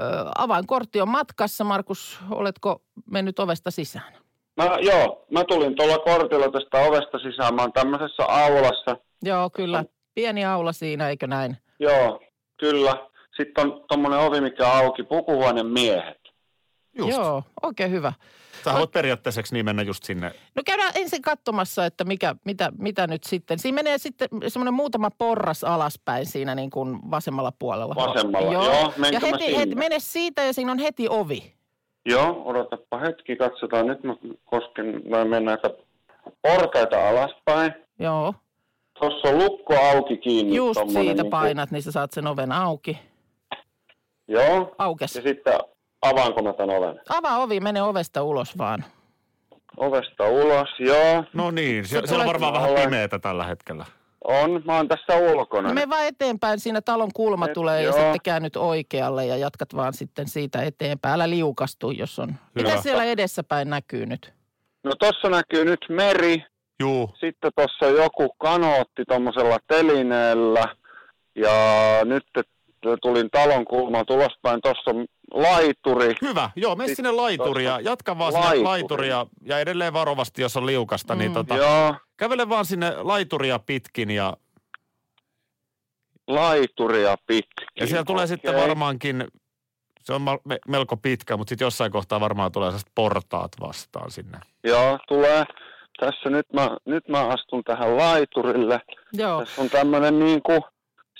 ö, 0.00 0.04
avainkortti 0.38 1.00
on 1.00 1.08
matkassa. 1.08 1.64
Markus, 1.64 2.18
oletko 2.30 2.82
mennyt 3.10 3.38
ovesta 3.38 3.70
sisään? 3.70 4.12
Mä, 4.56 4.78
joo, 4.80 5.24
mä 5.30 5.44
tulin 5.44 5.76
tuolla 5.76 5.98
kortilla 5.98 6.50
tästä 6.50 6.78
ovesta 6.78 7.18
sisään. 7.18 7.54
Mä 7.54 7.62
oon 7.62 7.72
tämmöisessä 7.72 8.24
aulassa. 8.24 8.96
Joo, 9.22 9.50
kyllä. 9.50 9.84
Pieni 10.14 10.44
aula 10.44 10.72
siinä, 10.72 11.08
eikö 11.08 11.26
näin? 11.26 11.56
Joo, 11.78 12.20
kyllä. 12.56 12.96
Sitten 13.36 13.66
on 13.66 13.84
tommonen 13.88 14.18
ovi, 14.18 14.40
mikä 14.40 14.68
auki. 14.68 15.02
Pukuhuoneen 15.02 15.66
miehet. 15.66 16.18
Just. 16.98 17.10
Joo, 17.10 17.42
oikein 17.62 17.90
hyvä. 17.90 18.12
Sä 18.64 18.74
voit 18.74 18.92
periaatteessa 18.92 19.42
niin 19.52 19.64
mennä 19.64 19.82
just 19.82 20.04
sinne. 20.04 20.32
No 20.54 20.62
käydään 20.66 20.92
ensin 20.94 21.22
katsomassa, 21.22 21.86
että 21.86 22.04
mikä, 22.04 22.34
mitä, 22.44 22.72
mitä 22.78 23.06
nyt 23.06 23.24
sitten. 23.24 23.58
Siinä 23.58 23.74
menee 23.74 23.98
sitten 23.98 24.28
semmoinen 24.48 24.74
muutama 24.74 25.10
porras 25.18 25.64
alaspäin 25.64 26.26
siinä 26.26 26.54
niin 26.54 26.70
kuin 26.70 27.10
vasemmalla 27.10 27.52
puolella. 27.58 27.94
Vasemmalla, 27.94 28.52
joo. 28.52 28.64
Ja 28.64 28.92
Menkö 28.96 29.20
mä 29.20 29.26
heti, 29.26 29.44
sinne? 29.44 29.58
heti, 29.58 29.74
mene 29.74 29.96
siitä 29.98 30.42
ja 30.44 30.52
siinä 30.52 30.72
on 30.72 30.78
heti 30.78 31.08
ovi. 31.08 31.54
Joo, 32.06 32.42
odotapa 32.44 32.98
hetki. 32.98 33.36
Katsotaan. 33.36 33.86
Nyt 33.86 34.02
mä 34.04 34.14
kosken, 34.44 35.02
mä 35.10 35.24
menen 35.24 35.44
näitä 35.44 35.70
portaita 36.42 37.08
alaspäin. 37.08 37.72
Joo, 37.98 38.34
Tuossa 38.98 39.28
on 39.28 39.38
lukko 39.38 39.74
auki 39.80 40.16
kiinni. 40.16 40.56
just 40.56 40.80
siitä 40.86 41.00
niinku- 41.00 41.30
painat, 41.30 41.70
niin 41.70 41.82
sä 41.82 41.92
saat 41.92 42.12
sen 42.12 42.26
oven 42.26 42.52
auki. 42.52 42.98
Joo. 44.28 44.74
Aukes. 44.78 45.16
Ja 45.16 45.22
sitten 45.22 45.54
avaanko 46.02 46.42
mä 46.42 46.52
tän 46.52 46.70
oven? 46.70 47.00
Avaa 47.08 47.38
ovi, 47.38 47.60
mene 47.60 47.82
ovesta 47.82 48.22
ulos 48.22 48.58
vaan. 48.58 48.84
Ovesta 49.76 50.24
ulos, 50.28 50.68
joo. 50.78 51.24
No 51.32 51.50
niin, 51.50 51.86
siellä, 51.86 52.06
siellä 52.06 52.22
on 52.22 52.28
varmaan 52.28 52.52
vähän 52.52 52.70
pimeätä 52.74 53.18
tällä 53.18 53.44
hetkellä. 53.44 53.84
On, 54.24 54.62
mä 54.64 54.76
oon 54.76 54.88
tässä 54.88 55.16
ulkona. 55.16 55.72
Me 55.72 55.88
vaan 55.88 56.06
eteenpäin, 56.06 56.60
siinä 56.60 56.80
talon 56.80 57.10
kulma 57.14 57.46
Et, 57.46 57.52
tulee 57.52 57.82
ja 57.82 57.84
joo. 57.84 57.92
sitten 57.92 58.20
käännyt 58.22 58.56
oikealle 58.56 59.26
ja 59.26 59.36
jatkat 59.36 59.74
vaan 59.76 59.94
sitten 59.94 60.28
siitä 60.28 60.62
eteenpäin. 60.62 61.14
Älä 61.14 61.30
liukastu, 61.30 61.90
jos 61.90 62.18
on. 62.18 62.34
Mitä 62.54 62.70
Hyvä. 62.70 62.82
siellä 62.82 63.04
edessäpäin 63.04 63.70
näkyy 63.70 64.06
nyt? 64.06 64.32
No 64.84 64.92
tossa 64.98 65.28
näkyy 65.28 65.64
nyt 65.64 65.80
meri. 65.88 66.44
Juu. 66.80 67.10
Sitten 67.20 67.52
tuossa 67.56 68.02
joku 68.02 68.34
kanootti 68.38 69.04
tuommoisella 69.08 69.58
telineellä. 69.66 70.76
Ja 71.34 71.50
nyt 72.04 72.24
tulin 73.02 73.30
talon 73.30 73.64
kulmaan 73.64 74.06
tulospäin. 74.06 74.60
Tuossa 74.62 74.90
on 74.90 75.06
laituri. 75.34 76.14
Hyvä. 76.22 76.50
Joo, 76.56 76.76
mene 76.76 76.94
sinne 76.94 77.10
laituria. 77.10 77.80
Jatka 77.80 78.18
vaan 78.18 78.32
sinne 78.32 78.46
Laituri. 78.46 78.64
laituria. 78.64 79.26
Ja 79.42 79.58
edelleen 79.58 79.92
varovasti, 79.92 80.42
jos 80.42 80.56
on 80.56 80.66
liukasta, 80.66 81.14
niin 81.14 81.30
Mm. 81.30 81.34
tota, 81.34 81.56
Joo, 81.56 81.94
kävele 82.16 82.48
vaan 82.48 82.64
sinne 82.64 82.92
laituria 83.02 83.58
pitkin 83.58 84.10
ja, 84.10 84.36
laituria 86.28 87.16
pitkin. 87.26 87.66
ja 87.80 87.86
siellä 87.86 88.04
tulee 88.04 88.26
sitten 88.26 88.54
Okei. 88.54 88.62
varmaankin, 88.68 89.24
se 90.00 90.12
on 90.12 90.22
melko 90.68 90.96
pitkä, 90.96 91.36
mutta 91.36 91.48
sitten 91.48 91.66
jossain 91.66 91.92
kohtaa 91.92 92.20
varmaan 92.20 92.52
tulee 92.52 92.68
sellaiset 92.68 92.90
portaat 92.94 93.52
vastaan 93.60 94.10
sinne. 94.10 94.38
Joo, 94.64 94.98
tulee. 95.08 95.44
Tässä 96.00 96.30
nyt 96.30 96.46
mä, 96.52 96.70
nyt 96.84 97.08
mä 97.08 97.26
astun 97.26 97.64
tähän 97.64 97.96
laiturille. 97.96 98.80
Joo, 99.12 99.40
Tässä 99.44 99.62
on 99.62 99.70
tämmöinen 99.70 100.18
niin 100.18 100.42
kuin 100.42 100.60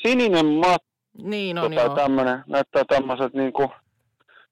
sininen 0.06 0.46
matto 0.46 0.88
Niin 1.22 1.58
on 1.58 1.70
tota, 1.70 1.82
joo. 1.86 1.94
tämmönen, 1.94 2.44
näyttää 2.46 2.84
tämmöiset 2.88 3.32
niinku, 3.34 3.70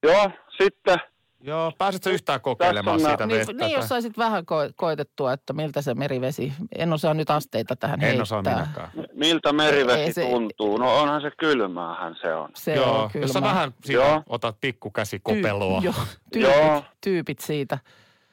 joo, 0.02 0.30
sitten 0.62 0.98
Joo, 1.44 1.72
pääsetkö 1.78 2.10
yhtään 2.10 2.40
kokeilemaan 2.40 2.94
on 2.94 3.00
siitä 3.00 3.26
Niin, 3.26 3.38
vettä? 3.38 3.52
niin 3.52 3.70
jos 3.76 3.88
saisit 3.88 4.18
vähän 4.18 4.42
ko- 4.42 4.72
koetettua, 4.76 5.32
että 5.32 5.52
miltä 5.52 5.82
se 5.82 5.94
merivesi, 5.94 6.52
en 6.78 6.92
osaa 6.92 7.14
nyt 7.14 7.30
asteita 7.30 7.76
tähän 7.76 8.00
En 8.00 8.06
heittää. 8.06 8.22
osaa 8.22 8.42
minäkään. 8.42 8.88
miltä 9.12 9.52
merivesi 9.52 10.00
Ei 10.00 10.12
se- 10.12 10.30
tuntuu. 10.30 10.76
No 10.78 10.98
onhan 11.00 11.20
se 11.20 11.30
kylmäähän 11.38 12.16
se 12.22 12.34
on. 12.34 12.48
Se 12.54 12.74
Joo, 12.74 13.02
on 13.02 13.10
kyllä. 13.10 13.24
jos 13.24 13.32
sä 13.32 13.42
vähän 13.42 13.74
siitä 13.84 14.02
Joo. 14.02 14.22
otat 14.28 14.56
pikkukäsi 14.60 15.20
kopeloa. 15.22 15.80
Ty- 15.80 15.84
joo, 15.84 15.94
tyypit, 16.32 16.56
Joo. 16.56 16.84
tyypit 17.00 17.38
siitä. 17.38 17.78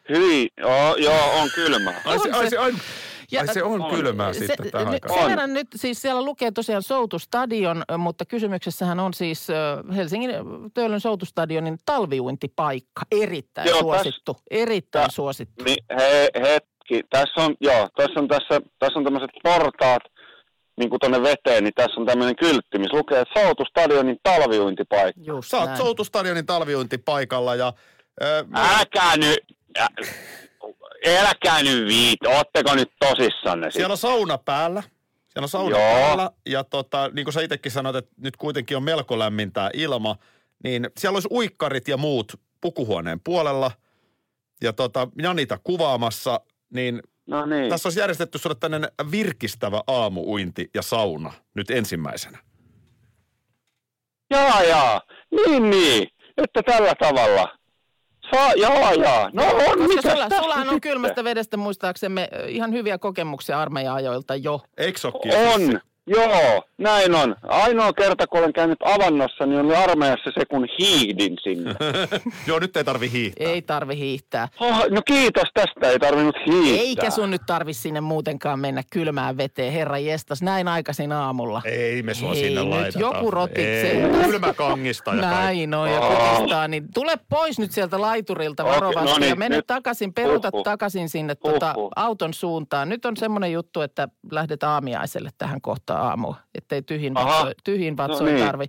Hyi, 0.09 0.47
joo, 0.57 0.95
joo, 0.95 1.39
on 1.41 1.49
kylmää. 1.55 2.01
Ai 2.05 2.19
se, 2.19 2.27
On 2.29 2.35
ai 2.35 2.43
se- 2.43 2.49
se, 2.49 2.57
ai, 2.57 2.71
Ja- 3.31 3.41
ai 3.41 3.53
se 3.53 3.63
on 3.63 3.81
on. 3.81 3.95
kylmää 3.95 4.33
Se, 4.33 4.39
sitten 4.39 4.71
tähän 4.71 4.87
nyt, 4.87 5.03
aikaan. 5.03 5.19
sen 5.19 5.29
verran 5.29 5.53
nyt, 5.53 5.67
siis 5.75 6.01
siellä 6.01 6.21
lukee 6.21 6.51
tosiaan 6.51 6.83
Soutustadion, 6.83 7.83
mutta 7.97 8.25
kysymyksessähän 8.25 8.99
on 8.99 9.13
siis 9.13 9.47
Helsingin 9.95 10.31
Töölön 10.73 10.99
Soutustadionin 10.99 11.77
talviuintipaikka. 11.85 13.01
Erittäin 13.11 13.67
Joo, 13.69 13.79
suosittu, 13.79 14.37
erittäin 14.51 15.05
tä- 15.09 15.15
suosittu. 15.15 15.63
Niin, 15.63 15.83
he, 15.99 16.29
hetki, 16.41 17.01
tässä 17.09 17.41
on, 17.41 17.55
joo, 17.61 17.87
tässä 17.97 18.19
on, 18.19 18.27
tässä, 18.27 18.61
tässä 18.79 18.99
on 18.99 19.03
tämmöiset 19.05 19.31
portaat, 19.43 20.01
niin 20.77 20.89
kuin 20.89 20.99
tuonne 20.99 21.21
veteen, 21.21 21.63
niin 21.63 21.73
tässä 21.75 22.01
on 22.01 22.07
tämmöinen 22.07 22.35
kyltti, 22.35 22.79
missä 22.79 22.97
lukee, 22.97 23.19
että 23.19 23.41
Soutustadionin 23.41 24.17
talviuintipaikka. 24.23 25.21
Just 25.23 25.49
Sä 25.49 25.57
oot. 25.57 25.77
Soutustadionin 25.77 26.45
talviuintipaikalla 26.45 27.55
ja... 27.55 27.73
Äh, 28.23 28.77
Älkää 28.79 29.17
nyt, 29.17 29.39
älkää 31.07 31.63
nyt 31.63 31.87
viit, 31.87 32.25
ootteko 32.27 32.75
nyt 32.75 32.91
tosissanne? 32.99 33.71
Siellä 33.71 33.91
on 33.91 33.97
sauna 33.97 34.37
päällä. 34.37 34.81
Siellä 35.29 35.45
on 35.45 35.49
sauna 35.49 35.77
Joo. 35.79 35.93
päällä. 35.93 36.31
Ja 36.45 36.63
tota, 36.63 37.09
niin 37.13 37.25
kuin 37.25 37.33
sä 37.33 37.41
itsekin 37.41 37.71
sanoit, 37.71 37.95
että 37.95 38.11
nyt 38.17 38.37
kuitenkin 38.37 38.77
on 38.77 38.83
melko 38.83 39.19
lämmintää 39.19 39.69
ilma. 39.73 40.15
Niin 40.63 40.89
siellä 40.97 41.15
olisi 41.15 41.27
uikkarit 41.31 41.87
ja 41.87 41.97
muut 41.97 42.33
pukuhuoneen 42.61 43.19
puolella. 43.23 43.71
Ja 44.63 44.73
tota, 44.73 45.07
Janita 45.21 45.59
kuvaamassa. 45.63 46.41
Niin 46.73 47.01
No 47.27 47.45
niin. 47.45 47.69
tässä 47.69 47.87
olisi 47.87 47.99
järjestetty 47.99 48.37
sulle 48.37 48.55
tämmöinen 48.59 48.89
virkistävä 49.11 49.81
aamuuinti 49.87 50.69
ja 50.73 50.81
sauna 50.81 51.33
nyt 51.55 51.71
ensimmäisenä. 51.71 52.37
Jaa, 54.29 54.63
jaa. 54.63 55.01
Niin, 55.31 55.69
niin. 55.69 56.07
Että 56.37 56.63
tällä 56.63 56.93
tavalla. 56.99 57.58
Saa, 58.35 58.53
jaa, 58.53 58.93
jaa. 58.93 59.29
No 59.33 59.43
on, 59.43 59.77
Koska 59.87 60.11
sulla, 60.11 60.29
sullahan 60.39 60.69
on 60.69 60.81
kylmästä 60.81 61.23
vedestä 61.23 61.57
muistaaksemme 61.57 62.29
ihan 62.47 62.73
hyviä 62.73 62.97
kokemuksia 62.97 63.61
armeija-ajoilta 63.61 64.35
jo. 64.35 64.61
Eikö 64.77 64.99
ole? 65.07 65.53
On, 65.53 65.79
joo, 66.09 66.63
näin 66.77 67.15
on. 67.15 67.35
Ainoa 67.47 67.93
kerta, 67.93 68.27
kun 68.27 68.39
olen 68.39 68.53
käynyt 68.53 68.77
avannossa, 68.85 69.45
niin 69.45 69.59
oli 69.65 69.75
armeijassa 69.75 70.31
se, 70.39 70.45
kun 70.45 70.67
hiihdin 70.79 71.37
sinne. 71.43 71.75
Joo, 72.47 72.59
nyt 72.59 72.77
ei 72.77 72.83
tarvi 72.83 73.11
hiihtää. 73.11 73.47
Ei 73.47 73.61
tarvi 73.61 73.97
hiihtää. 73.97 74.47
Oh, 74.59 74.89
no 74.89 75.01
kiitos 75.05 75.43
tästä, 75.53 75.89
ei 75.91 75.99
tarvinnut 75.99 76.35
hiihtää. 76.45 76.81
Eikä 76.87 77.09
sun 77.09 77.31
nyt 77.31 77.41
tarvi 77.47 77.73
sinne 77.73 78.01
muutenkaan 78.01 78.59
mennä 78.59 78.81
kylmään 78.91 79.37
veteen, 79.37 79.73
herra 79.73 79.97
jestas, 79.97 80.41
näin 80.41 80.67
aikaisin 80.67 81.11
aamulla. 81.11 81.61
Ei 81.65 82.03
me 82.03 82.13
sua 82.13 82.29
Ei 82.33 82.35
sinne 82.35 82.61
nyt, 82.61 82.69
laiteta. 82.69 82.99
joku 82.99 83.31
rotit 83.31 83.57
Ei, 83.65 83.81
sen. 83.81 84.11
Kylmäkangista 84.25 85.13
ja 85.13 85.21
kaikki. 85.21 85.35
Näin 85.35 85.73
on, 85.73 85.91
ja 85.91 85.99
kutistaa, 86.01 86.67
niin 86.67 86.87
tule 86.93 87.13
pois 87.29 87.59
nyt 87.59 87.71
sieltä 87.71 88.01
laiturilta 88.01 88.63
Okei, 88.63 88.75
varovasti 88.75 89.11
no 89.11 89.17
niin, 89.17 89.29
ja 89.29 89.35
mene 89.35 89.55
nyt. 89.55 89.67
takaisin, 89.67 90.13
peruta 90.13 90.49
Huhhuh. 90.53 90.63
takaisin 90.63 91.09
sinne 91.09 91.35
tota, 91.35 91.73
Huhhuh. 91.75 91.91
auton 91.95 92.33
suuntaan. 92.33 92.89
Nyt 92.89 93.05
on 93.05 93.17
semmoinen 93.17 93.51
juttu, 93.51 93.81
että 93.81 94.07
lähdet 94.31 94.63
aamiaiselle 94.63 95.29
tähän 95.37 95.61
kohtaan 95.61 95.98
aamua, 95.99 96.35
ettei 96.55 96.81
tyhjin, 96.81 97.17
Aha. 97.17 97.29
vatso, 97.29 97.53
tyhjin 97.63 97.97
vatsoin 97.97 98.35
niin. 98.35 98.45
tarvi. 98.45 98.65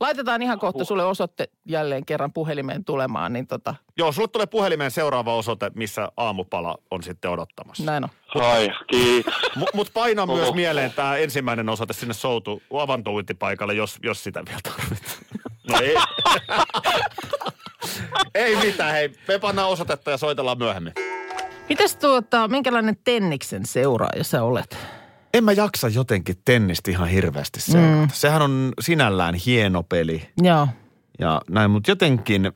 Laitetaan 0.00 0.42
ihan 0.42 0.58
kohta 0.58 0.84
sulle 0.84 1.04
osoitte 1.04 1.48
jälleen 1.64 2.06
kerran 2.06 2.32
puhelimeen 2.32 2.84
tulemaan, 2.84 3.32
niin 3.32 3.46
tota, 3.46 3.74
Joo, 3.96 4.12
sulle 4.12 4.28
tulee 4.28 4.46
puhelimeen 4.46 4.90
seuraava 4.90 5.34
osoite, 5.34 5.70
missä 5.74 6.08
aamupala 6.16 6.78
on 6.90 7.02
sitten 7.02 7.30
odottamassa. 7.30 7.84
näin 7.84 8.04
on. 8.04 8.42
Ai, 8.42 8.70
kiitos. 8.86 9.34
Mutta 9.56 9.76
mut 9.76 9.90
paina 9.94 10.26
myös 10.26 10.54
mieleen 10.54 10.92
tämä 10.92 11.16
ensimmäinen 11.16 11.68
osoite 11.68 11.92
sinne 11.92 12.14
soutu 12.14 12.62
avantouintipaikalle, 12.74 13.74
jos, 13.74 13.98
jos 14.02 14.24
sitä 14.24 14.42
vielä 14.46 14.60
tarvitsee. 14.62 15.18
No 15.70 15.78
ei. 15.80 15.94
ei 18.44 18.56
mitään, 18.56 18.92
hei. 18.92 19.12
Me 19.28 19.38
pannaan 19.38 19.68
osoitetta 19.68 20.10
ja 20.10 20.16
soitellaan 20.16 20.58
myöhemmin. 20.58 20.92
Mites 21.68 21.96
tuota, 21.96 22.48
minkälainen 22.48 22.96
tenniksen 23.04 23.66
seuraaja 23.66 24.24
sä 24.24 24.42
olet? 24.42 24.78
En 25.34 25.44
mä 25.44 25.52
jaksa 25.52 25.88
jotenkin 25.88 26.36
tennistä 26.44 26.90
ihan 26.90 27.08
hirveästi 27.08 27.60
seurata. 27.60 27.96
Mm. 27.96 28.08
Sehän 28.12 28.42
on 28.42 28.72
sinällään 28.80 29.34
hieno 29.34 29.82
peli 29.82 30.28
Joo. 30.42 30.68
ja 31.18 31.40
näin, 31.50 31.70
mutta 31.70 31.90
jotenkin 31.90 32.52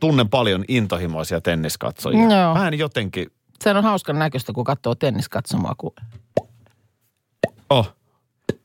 tunnen 0.00 0.28
paljon 0.28 0.64
intohimoisia 0.68 1.40
tenniskatsojia. 1.40 2.20
Joo. 2.20 2.54
Mä 2.54 2.68
en 2.68 2.78
jotenkin, 2.78 3.26
Se 3.62 3.70
on 3.70 3.84
hauskan 3.84 4.18
näköistä, 4.18 4.52
kun 4.52 4.64
katsoo 4.64 4.94
tenniskatsomaa, 4.94 5.74
kun 5.78 5.92
oh, 7.70 7.94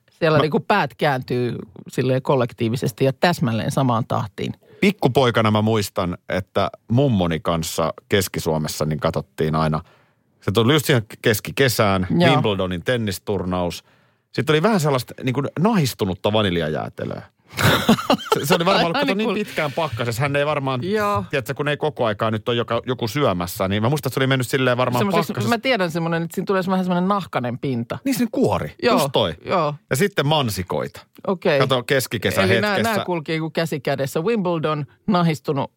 siellä 0.09 0.39
niin 0.39 0.51
kuin 0.51 0.65
päät 0.67 0.95
kääntyy 0.95 1.55
silleen 1.87 2.21
kollektiivisesti 2.21 3.05
ja 3.05 3.13
täsmälleen 3.13 3.71
samaan 3.71 4.03
tahtiin. 4.07 4.53
pikkupoikana 4.81 5.51
mä 5.51 5.61
muistan, 5.61 6.17
että 6.29 6.69
mummoni 6.91 7.39
kanssa 7.39 7.93
Keski-Suomessa 8.09 8.85
niin 8.85 8.99
katsottiin 8.99 9.55
aina. 9.55 9.81
Se 10.45 10.51
tuli 10.51 10.73
just 10.73 10.85
siihen 10.85 11.03
keskikesään, 11.21 12.07
Joo. 12.19 12.31
Wimbledonin 12.31 12.83
tennisturnaus. 12.83 13.83
Sitten 14.31 14.53
oli 14.53 14.61
vähän 14.63 14.79
sellaista 14.79 15.13
niin 15.23 15.33
kuin 15.33 15.47
nahistunutta 15.59 16.33
vaniljajäätelöä. 16.33 17.21
Se, 18.33 18.45
se 18.45 18.55
oli 18.55 18.65
varmaan 18.65 18.85
ollut 18.85 19.07
niin 19.07 19.17
niin 19.17 19.33
pitkään 19.33 19.71
pakkasessa. 19.71 20.21
Hän 20.21 20.35
ei 20.35 20.45
varmaan, 20.45 20.79
Joo. 20.83 21.23
tiedätkö, 21.29 21.53
kun 21.53 21.67
ei 21.67 21.77
koko 21.77 22.05
aikaa 22.05 22.31
nyt 22.31 22.49
ole 22.49 22.57
joka, 22.57 22.81
joku 22.85 23.07
syömässä, 23.07 23.67
niin 23.67 23.81
mä 23.83 23.89
muistan, 23.89 24.09
että 24.09 24.13
se 24.13 24.19
oli 24.19 24.27
mennyt 24.27 24.47
silleen 24.47 24.77
varmaan 24.77 25.07
pakkasessa. 25.11 25.49
mä 25.49 25.57
tiedän 25.57 25.91
semmoinen, 25.91 26.23
että 26.23 26.35
siinä 26.35 26.45
tulee 26.45 26.63
vähän 26.67 26.85
semmoinen 26.85 27.07
nahkanen 27.07 27.59
pinta. 27.59 27.97
Niin 28.05 28.15
se 28.15 28.25
kuori, 28.31 28.75
Joo, 28.83 28.93
just 28.95 29.09
toi. 29.13 29.33
Joo, 29.45 29.75
Ja 29.89 29.95
sitten 29.95 30.27
mansikoita. 30.27 31.01
okei. 31.27 31.59
Kato 31.59 31.83
keskikesän 31.83 32.45
Eli 32.51 32.61
nämä, 32.61 32.73
hetkessä 32.73 32.91
nämä 32.93 33.05
kulkee 33.05 33.39
kuin 33.39 33.53
käsi 33.53 33.79
kädessä. 33.79 34.19
Wimbledon, 34.19 34.85
nahistunut 35.07 35.71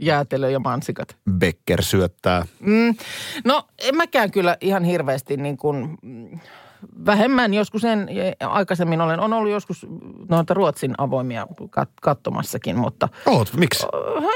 jäätelö 0.00 0.50
ja 0.50 0.58
mansikat. 0.60 1.16
Becker 1.30 1.82
syöttää. 1.82 2.46
Mm, 2.60 2.94
no 3.44 3.62
en 3.78 3.96
mäkään 3.96 4.30
kyllä 4.30 4.56
ihan 4.60 4.84
hirveästi 4.84 5.36
niin 5.36 5.56
kuin, 5.56 5.98
mm, 6.02 6.40
vähemmän 7.06 7.54
joskus 7.54 7.84
en, 7.84 8.08
aikaisemmin 8.40 9.00
olen, 9.00 9.20
on 9.20 9.32
ollut 9.32 9.52
joskus 9.52 9.86
noita 10.28 10.54
Ruotsin 10.54 10.94
avoimia 10.98 11.46
kat, 11.70 11.90
kattomassakin, 12.02 12.78
mutta 12.78 13.08
Oot, 13.26 13.52
miksi? 13.56 13.86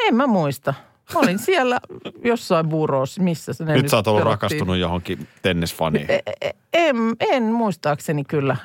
en 0.08 0.14
mä 0.14 0.26
muista. 0.26 0.74
Mä 1.14 1.20
olin 1.20 1.38
siellä 1.38 1.80
jossain 2.24 2.68
buurossa, 2.68 3.22
missä 3.22 3.52
se 3.52 3.64
ne 3.64 3.72
Nyt 3.74 3.88
sä 3.88 3.96
oot 3.96 4.06
ollut 4.06 4.20
perottiin. 4.20 4.32
rakastunut 4.50 4.76
johonkin 4.76 5.28
tennisfaniin. 5.42 6.10
E- 6.10 6.20
e- 6.40 6.50
En, 6.74 6.96
en 7.20 7.42
muistaakseni 7.42 8.24
kyllä. 8.24 8.56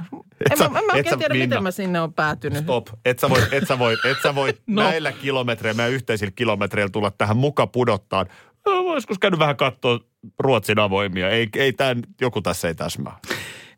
En, 0.51 0.58
sä- 0.58 0.63
mä, 0.63 0.70
mä 0.70 0.80
en 0.80 0.84
et 0.86 0.89
oikein 0.96 1.10
sä, 1.10 1.18
tiedä, 1.18 1.34
Minna. 1.34 1.46
miten 1.46 1.63
mä 1.63 1.72
sinne 1.72 2.01
on 2.01 2.13
päätynyt. 2.13 2.63
Stop. 2.63 2.88
Et 3.06 3.20
sä 3.20 3.30
voi, 3.30 3.42
et 3.51 3.68
sä 3.68 3.80
voi, 3.80 3.94
et 3.94 4.18
sä 4.24 4.36
voi 4.36 4.54
No. 4.68 4.84
näillä 4.84 5.12
kilometreillä, 5.12 5.77
meidän 5.77 5.94
yhteisillä 5.94 6.32
kilometreillä 6.36 6.89
tulla 6.92 7.12
tähän 7.12 7.38
muka 7.38 7.68
pudottaa. 7.68 8.25
No, 8.66 8.94
joskus 8.94 9.20
käynyt 9.20 9.39
vähän 9.39 9.58
katsoa 9.58 10.00
Ruotsin 10.39 10.80
avoimia. 10.80 11.30
Ei, 11.30 11.48
ei 11.56 11.74
tämän, 11.74 12.04
joku 12.22 12.42
tässä 12.42 12.68
ei 12.68 12.75
täsmää. 12.75 13.18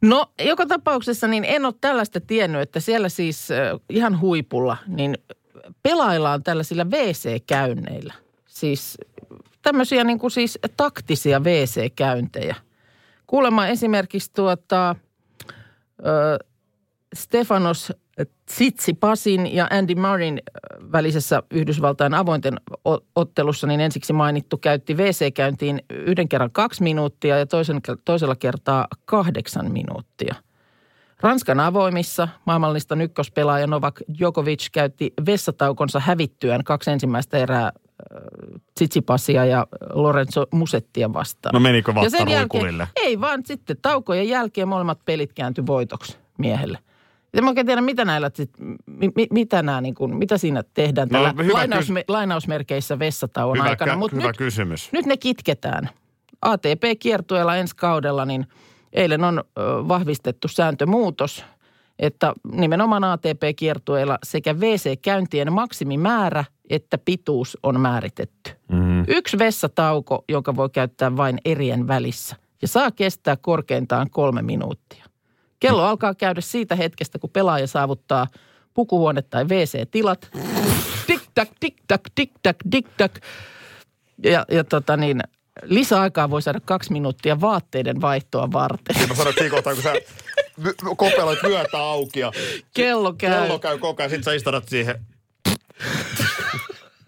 No, 0.02 0.26
joka 0.46 0.66
tapauksessa 0.66 1.28
niin 1.28 1.46
en 1.46 1.66
ole 1.66 1.74
tällaista 1.82 2.22
tiennyt, 2.22 2.62
että 2.62 2.80
siellä 2.80 3.10
siis 3.10 3.52
äh, 3.52 3.58
ihan 3.90 4.20
huipulla, 4.20 4.78
niin 4.88 5.18
pelaillaan 5.84 6.44
tällaisilla 6.44 6.86
WC-käynneillä. 6.86 8.14
Siis 8.60 8.98
tämmöisiä 9.62 10.04
niin 10.04 10.20
kuin 10.20 10.32
siis 10.32 10.60
taktisia 10.78 11.40
WC-käyntejä. 11.40 12.56
Kuulemma 13.28 13.68
esimerkiksi 13.68 14.32
tuota, 14.34 14.96
ö, 16.06 16.46
Stefanos 17.16 17.94
Tsitsipasin 18.46 19.56
ja 19.56 19.68
Andy 19.72 19.96
Murrayn 19.96 20.42
välisessä 20.92 21.44
Yhdysvaltain 21.52 22.14
avointen 22.14 22.54
ottelussa, 23.16 23.68
niin 23.68 23.80
ensiksi 23.80 24.14
mainittu 24.14 24.58
käytti 24.58 24.94
WC-käyntiin 24.94 25.80
yhden 25.90 26.30
kerran 26.30 26.52
kaksi 26.52 26.84
minuuttia 26.84 27.38
ja 27.38 27.46
toisen, 27.46 27.82
toisella 28.06 28.36
kertaa 28.36 28.88
kahdeksan 29.06 29.72
minuuttia. 29.72 30.36
Ranskan 31.22 31.60
avoimissa 31.60 32.28
maailmanlistan 32.46 33.02
ykköspelaaja 33.02 33.68
Novak 33.68 34.00
Djokovic 34.18 34.70
käytti 34.72 35.14
vessataukonsa 35.26 36.00
hävittyään 36.00 36.64
kaksi 36.64 36.92
ensimmäistä 36.92 37.38
erää 37.38 37.72
Tsitsipasia 38.76 39.46
ja 39.46 39.68
Lorenzo 39.94 40.46
Musettia 40.52 41.14
vastaan. 41.14 41.54
No 41.54 41.60
menikö 41.60 41.94
Ja 42.04 42.10
sen 42.10 42.28
jälkeen, 42.30 42.88
ei 42.96 43.22
vaan 43.22 43.42
sitten 43.46 43.78
taukojen 43.82 44.30
jälkeen 44.30 44.68
molemmat 44.68 45.00
pelit 45.06 45.34
kääntyi 45.34 45.66
voitoksi 45.66 46.18
miehelle. 46.38 46.78
Ja 47.34 47.42
mä 47.42 47.50
oikein 47.50 47.66
tiedä, 47.66 47.82
mitä 47.82 48.06
näillä, 48.06 48.32
sit, 48.34 48.50
mi, 48.86 49.10
mi, 49.16 49.28
mitä, 49.32 49.64
nämä, 49.64 49.82
niin 49.82 49.96
kuin, 49.96 50.16
mitä 50.18 50.38
siinä 50.38 50.64
tehdään 50.74 51.08
No, 51.12 51.24
tällä 51.24 51.54
lainausme, 51.54 52.04
lainausmerkeissä 52.08 53.00
vessatauon 53.00 53.58
Hyvä, 53.58 53.70
aikana. 53.70 53.96
Mutta 53.96 54.18
hyvä 54.18 54.28
nyt, 54.28 54.38
kysymys. 54.38 54.90
nyt 54.92 55.06
ne 55.06 55.18
kitketään. 55.18 55.90
ATP-kiertueella 56.42 57.56
ensi 57.56 57.76
kaudella, 57.76 58.26
niin 58.26 58.48
eilen 58.94 59.24
on 59.24 59.40
ö, 59.40 59.62
vahvistettu 59.88 60.48
sääntömuutos, 60.48 61.46
että 62.00 62.34
nimenomaan 62.52 63.04
ATP-kiertueilla 63.04 64.18
sekä 64.24 64.54
WC-käyntien 64.54 65.54
maksimimäärä 65.54 66.46
että 66.70 66.98
pituus 66.98 67.58
on 67.64 67.80
määritetty. 67.80 68.52
Mm. 68.72 69.04
Yksi 69.08 69.40
vessatauko, 69.40 70.24
jonka 70.30 70.56
voi 70.56 70.70
käyttää 70.70 71.18
vain 71.18 71.38
erien 71.46 71.88
välissä 71.88 72.36
ja 72.62 72.68
saa 72.68 72.92
kestää 72.92 73.38
korkeintaan 73.42 74.10
kolme 74.10 74.42
minuuttia. 74.42 75.06
Kello 75.60 75.84
alkaa 75.84 76.16
käydä 76.16 76.42
siitä 76.42 76.76
hetkestä, 76.76 77.20
kun 77.20 77.30
pelaaja 77.30 77.68
saavuttaa 77.68 78.28
pukuhuone 78.74 79.22
tai 79.22 79.46
WC-tilat. 79.46 80.32
Tik-tak, 81.08 81.50
tik-tak, 81.60 82.02
tik-tak, 82.16 82.56
tik-tak. 82.70 83.12
Ja, 84.24 84.46
ja 84.52 84.64
tota 84.64 84.98
niin, 84.98 85.22
lisäaikaa 85.64 86.30
voi 86.30 86.42
saada 86.42 86.60
kaksi 86.66 86.92
minuuttia 86.92 87.42
vaatteiden 87.42 88.02
vaihtoa 88.02 88.52
varten. 88.52 89.08
Mä 89.10 89.16
sanoin 89.16 89.36
siinä 89.38 89.50
kohtaa, 89.50 89.74
kun 89.74 89.84
sä 89.84 89.94
kopeloit 90.98 91.44
vyötä 91.44 91.78
auki 91.78 92.20
ja 92.20 92.32
Kello 92.74 93.14
käy. 93.14 93.42
kello 93.42 93.60
käy 93.60 93.78
koko 93.78 94.04
ajan, 94.04 94.10
sit 94.10 94.24
sä 94.24 94.34
istutat 94.34 94.68
siihen. 94.68 94.96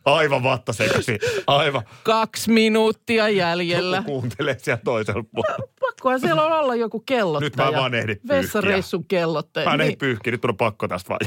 Aivan 0.05 0.43
vattaseksi. 0.43 1.19
Aivan. 1.47 1.81
Kaksi 2.03 2.51
minuuttia 2.51 3.29
jäljellä. 3.29 3.97
Joku 3.97 4.11
kuuntelee 4.11 4.57
siellä 4.59 4.81
toisella 4.83 5.23
puolella. 5.35 5.67
Pakkohan 5.81 6.19
siellä 6.19 6.45
on 6.45 6.51
olla 6.59 6.75
joku 6.75 6.99
kellottaja. 6.99 7.45
Nyt 7.49 7.55
mä 7.55 7.71
vaan 7.79 7.93
ehdin 7.93 8.17
pyyhkiä. 8.17 8.37
Vessareissun 8.37 9.05
kellottaja. 9.07 9.65
Mä 9.65 9.73
en 9.73 9.77
Niin, 9.79 9.87
niin. 9.87 9.97
pyyhki, 9.97 10.31
nyt 10.31 10.45
on 10.45 10.57
pakko 10.57 10.87
tästä 10.87 11.09
vaan 11.09 11.19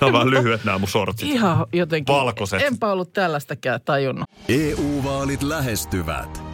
Ne 0.00 0.06
on 0.06 0.12
vähän 0.12 0.30
lyhyet 0.30 0.64
nämä 0.64 0.78
mun 0.78 0.88
sortsit. 0.88 1.28
ihan 1.28 1.66
jotenkin. 1.72 2.14
Valkoiset. 2.14 2.62
Enpä 2.62 2.92
ollut 2.92 3.12
tällaistäkään 3.12 3.80
tajunnut. 3.84 4.28
EU-vaalit 4.48 5.42
lähestyvät. 5.42 6.53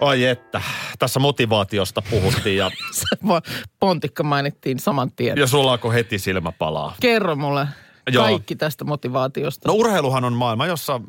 Ai 0.00 0.24
että, 0.24 0.62
tässä 0.98 1.20
motivaatiosta 1.20 2.02
puhuttiin 2.10 2.56
ja, 2.56 2.70
Pontikka 3.80 4.22
mainittiin 4.22 4.78
saman 4.78 5.12
tien. 5.12 5.38
ja 5.38 5.46
sulla 5.46 5.70
alkoi 5.72 5.94
heti 5.94 6.18
silmä 6.18 6.52
palaa. 6.52 6.94
Kerro 7.00 7.36
mulle 7.36 7.66
Joo. 8.12 8.24
kaikki 8.24 8.56
tästä 8.56 8.84
motivaatiosta. 8.84 9.68
No 9.68 9.74
urheiluhan 9.74 10.24
on 10.24 10.32
maailma, 10.32 10.66
jossa 10.66 11.00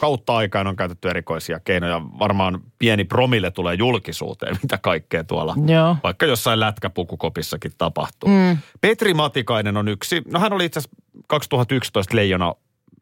kautta 0.00 0.36
aikaan 0.36 0.66
on 0.66 0.76
käytetty 0.76 1.08
erikoisia 1.10 1.60
keinoja. 1.60 2.00
Varmaan 2.18 2.60
pieni 2.78 3.04
promille 3.04 3.50
tulee 3.50 3.74
julkisuuteen, 3.74 4.56
mitä 4.62 4.78
kaikkea 4.78 5.24
tuolla 5.24 5.54
Joo. 5.66 5.96
vaikka 6.02 6.26
jossain 6.26 6.60
lätkäpukukopissakin 6.60 7.72
tapahtuu. 7.78 8.28
Mm. 8.28 8.58
Petri 8.80 9.14
Matikainen 9.14 9.76
on 9.76 9.88
yksi, 9.88 10.22
no 10.32 10.40
hän 10.40 10.52
oli 10.52 10.64
itse 10.64 10.78
asiassa 10.80 10.98
2011 11.26 12.16
Leijona 12.16 12.54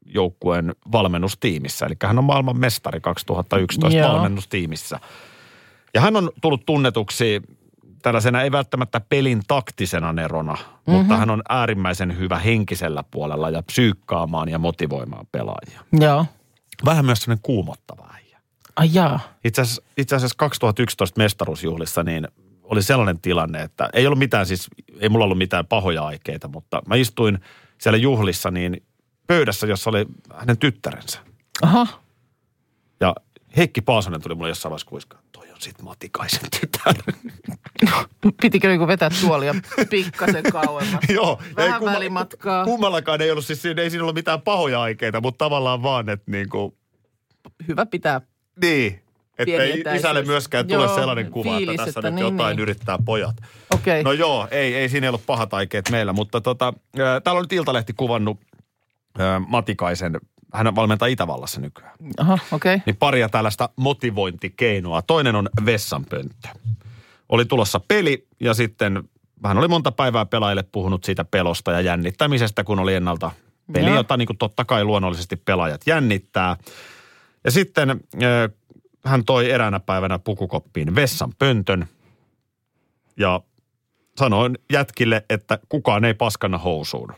joukkueen 0.06 0.74
valmennustiimissä, 0.92 1.86
eli 1.86 1.94
hän 2.02 2.18
on 2.18 2.24
maailman 2.24 2.58
mestari 2.58 3.00
2011 3.00 3.98
Joo. 3.98 4.12
valmennustiimissä. 4.12 5.00
Ja 5.94 6.00
hän 6.00 6.16
on 6.16 6.30
tullut 6.40 6.66
tunnetuksi 6.66 7.42
tällaisena 8.06 8.42
ei 8.42 8.52
välttämättä 8.52 9.00
pelin 9.00 9.42
taktisena 9.48 10.12
nerona, 10.12 10.52
mm-hmm. 10.52 10.94
mutta 10.94 11.16
hän 11.16 11.30
on 11.30 11.42
äärimmäisen 11.48 12.18
hyvä 12.18 12.38
henkisellä 12.38 13.04
puolella 13.10 13.50
ja 13.50 13.62
psyykkaamaan 13.62 14.48
ja 14.48 14.58
motivoimaan 14.58 15.26
pelaajia. 15.32 15.80
Joo. 15.92 16.26
Vähän 16.84 17.04
myös 17.04 17.18
sellainen 17.18 17.42
kuumottava 17.42 18.10
äijä. 18.14 18.40
Ai 18.76 18.88
jaa. 18.92 19.20
Itse 19.44 19.62
asiassa, 19.62 19.82
itse 19.96 20.16
asiassa 20.16 20.36
2011 20.38 21.18
mestaruusjuhlissa 21.18 22.02
niin 22.02 22.28
oli 22.62 22.82
sellainen 22.82 23.20
tilanne, 23.20 23.62
että 23.62 23.90
ei 23.92 24.06
ollut 24.06 24.18
mitään 24.18 24.46
siis, 24.46 24.66
ei 25.00 25.08
mulla 25.08 25.24
ollut 25.24 25.38
mitään 25.38 25.66
pahoja 25.66 26.06
aikeita, 26.06 26.48
mutta 26.48 26.82
mä 26.86 26.94
istuin 26.94 27.38
siellä 27.78 27.98
juhlissa 27.98 28.50
niin 28.50 28.82
pöydässä, 29.26 29.66
jossa 29.66 29.90
oli 29.90 30.06
hänen 30.34 30.58
tyttärensä. 30.58 31.18
Aha. 31.62 31.86
Ja 33.00 33.14
Heikki 33.56 33.80
Paasonen 33.80 34.22
tuli 34.22 34.34
mulle 34.34 34.48
jossain 34.48 34.70
vaiheessa 34.70 34.88
kuiskaan, 34.88 35.22
toi 35.32 35.50
on 35.50 35.56
sit 35.60 35.82
Matikaisen 35.82 36.50
tytär. 36.60 36.94
Pitikö 38.42 38.68
niinku 38.68 38.86
vetää 38.86 39.10
tuolia 39.20 39.54
pikkasen 39.90 40.42
kauemmas? 40.52 41.00
Joo. 41.14 41.42
Vähän 41.56 41.80
kumma- 41.80 41.92
välimatkaa. 41.94 42.64
Kummallakaan 42.64 43.22
ei 43.22 43.30
ollut 43.30 43.44
siis, 43.46 43.62
siinä- 43.62 43.82
ei 43.82 43.90
siinä 43.90 44.02
ollut 44.02 44.14
mitään 44.14 44.42
pahoja 44.42 44.82
aikeita, 44.82 45.20
mutta 45.20 45.44
tavallaan 45.44 45.82
vaan, 45.82 46.08
että 46.08 46.30
niin 46.30 46.48
kuin, 46.48 46.74
Hyvä 47.68 47.86
pitää. 47.86 48.20
niin. 48.62 49.02
Että 49.38 49.62
ei 49.62 49.84
isälle 49.96 50.22
myöskään 50.22 50.66
tule 50.66 50.84
Joo, 50.84 50.94
sellainen 50.94 51.30
kuva, 51.30 51.56
fiilis, 51.56 51.72
että 51.74 51.84
tässä 51.84 52.00
että 52.00 52.10
nyt 52.10 52.14
niin, 52.14 52.32
jotain 52.32 52.56
niin. 52.56 52.62
yrittää 52.62 52.98
pojat. 53.04 53.36
Okei. 53.74 54.02
No 54.02 54.12
joo, 54.12 54.48
ei, 54.50 54.74
ei 54.74 54.88
siinä 54.88 55.04
ei 55.04 55.08
ollut 55.08 55.26
pahat 55.26 55.54
aikeet 55.54 55.90
meillä, 55.90 56.12
mutta 56.12 56.40
tota, 56.40 56.72
ää, 56.98 57.20
täällä 57.20 57.38
on 57.38 57.42
nyt 57.44 57.52
Iltalehti 57.52 57.92
kuvannut 57.92 58.40
Matikaisen, 59.48 60.20
hän 60.54 60.74
valmentaa 60.74 61.08
Itävallassa 61.08 61.60
nykyään. 61.60 61.92
Aha, 62.18 62.38
okei. 62.52 62.74
Okay. 62.74 62.82
Niin 62.86 62.96
paria 62.96 63.28
tällaista 63.28 63.68
motivointikeinoa. 63.76 65.02
Toinen 65.02 65.34
on 65.34 65.48
vessanpönttö. 65.64 66.48
Oli 67.28 67.44
tulossa 67.44 67.80
peli 67.88 68.26
ja 68.40 68.54
sitten 68.54 69.02
hän 69.44 69.58
oli 69.58 69.68
monta 69.68 69.92
päivää 69.92 70.26
pelaajille 70.26 70.62
puhunut 70.62 71.04
siitä 71.04 71.24
pelosta 71.24 71.72
ja 71.72 71.80
jännittämisestä, 71.80 72.64
kun 72.64 72.78
oli 72.78 72.94
ennalta 72.94 73.30
peli, 73.72 73.86
Joo. 73.86 73.96
jota 73.96 74.16
niin 74.16 74.26
kuin 74.26 74.38
totta 74.38 74.64
kai 74.64 74.84
luonnollisesti 74.84 75.36
pelaajat 75.36 75.80
jännittää. 75.86 76.56
Ja 77.44 77.50
sitten 77.50 77.90
äh, 77.90 77.98
hän 79.04 79.24
toi 79.24 79.50
eräänä 79.50 79.80
päivänä 79.80 80.18
pukukoppiin 80.18 80.94
vessanpöntön 80.94 81.86
ja 83.16 83.40
sanoin 84.18 84.58
jätkille, 84.72 85.24
että 85.30 85.58
kukaan 85.68 86.04
ei 86.04 86.14
paskana 86.14 86.58
housuun. 86.58 87.12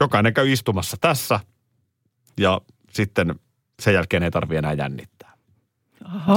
Jokainen 0.00 0.34
käy 0.34 0.52
istumassa 0.52 0.96
tässä 1.00 1.40
ja 2.40 2.60
sitten 2.90 3.34
sen 3.82 3.94
jälkeen 3.94 4.22
ei 4.22 4.30
tarvitse 4.30 4.58
enää 4.58 4.72
jännittää. 4.72 5.34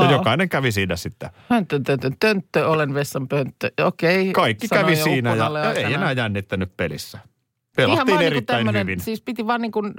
Ja 0.02 0.12
jokainen 0.12 0.50
kävi 0.50 0.72
siinä 0.72 0.96
sitten. 0.96 1.30
Hönttö, 1.50 1.80
tönttö, 1.86 2.12
tönttö, 2.20 2.68
olen 2.68 2.94
vessan 2.94 3.28
pönttö. 3.28 3.72
Okei. 3.84 4.32
Kaikki 4.34 4.68
kävi 4.68 4.96
siinä 4.96 5.36
ja, 5.36 5.52
ei 5.76 5.94
enää 5.94 6.12
jännittänyt 6.12 6.78
pelissä. 6.78 7.18
Ihan 7.18 7.28
Pelattiin 7.76 7.98
vaan 7.98 8.20
niinku 8.20 8.26
erittäin 8.36 8.58
tämmönen- 8.60 8.82
hyvin. 8.88 9.00
Siis 9.00 9.22
piti 9.22 9.48
vaan 9.48 9.62
niin 9.62 9.72
kuin 9.72 9.94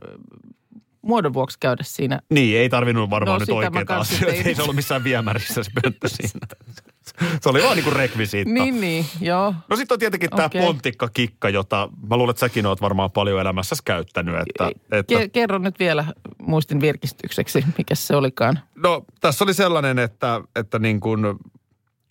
muodon 1.03 1.33
vuoksi 1.33 1.57
käydä 1.61 1.83
siinä. 1.83 2.21
Niin, 2.31 2.59
ei 2.59 2.69
tarvinnut 2.69 3.11
varmaan 3.11 3.35
No, 3.35 3.39
nyt 3.41 3.49
oikeita 3.49 3.97
asioita. 3.97 4.49
Ei 4.49 4.55
se 4.55 4.63
ollut 4.63 4.77
missään 4.77 5.05
viemärissä 5.05 5.63
se 5.63 5.71
pönttö 5.83 6.09
siinä. 6.09 6.47
Se 7.43 7.49
oli 7.49 7.63
vaan 7.63 7.77
niin 7.77 7.85
kuin 7.85 7.97
rekvisiitta. 7.97 8.55
Niin, 8.55 8.81
niin, 8.81 9.07
joo. 9.21 9.55
No 9.69 9.77
sitten 9.77 9.95
on 9.95 9.99
tietenkin 9.99 10.31
tämä 10.31 10.45
Okei. 10.47 10.63
pontikkakikka, 10.63 11.49
jota 11.49 11.89
mä 12.09 12.17
luulen, 12.17 12.31
että 12.31 12.41
säkin 12.41 12.67
oot 12.67 12.81
varmaan 12.81 13.11
paljon 13.11 13.41
elämässäsi 13.41 13.83
käyttänyt. 13.85 14.35
Että, 14.35 14.71
että, 14.93 15.15
Ke- 15.15 15.29
kerro 15.33 15.59
nyt 15.59 15.79
vielä 15.79 16.05
muistin 16.43 16.81
virkistykseksi, 16.81 17.65
mikä 17.79 17.95
se 17.95 18.17
olikaan. 18.17 18.61
no 18.77 19.05
tässä 19.21 19.45
oli 19.45 19.55
sellainen, 19.55 19.99
että, 19.99 20.41
että 20.57 20.79
niin 20.79 21.01
kuin, 21.01 21.21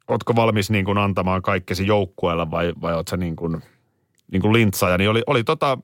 ootko 0.08 0.36
valmis 0.36 0.70
niin 0.70 0.86
kuin 0.86 0.98
antamaan 0.98 1.41
kaikkesi 1.41 1.88
joukkueella 1.88 2.52
vai, 2.52 2.74
vai 2.82 2.93
oot 2.93 3.08
sä 3.08 3.17
niin 3.17 3.36
kuin, 3.36 3.62
niin 4.32 4.41
kuin 4.41 4.54
lintsaaja. 4.54 4.98
Niin 4.98 5.10
oli, 5.10 5.24
oli 5.28 5.43
tota 5.43 5.78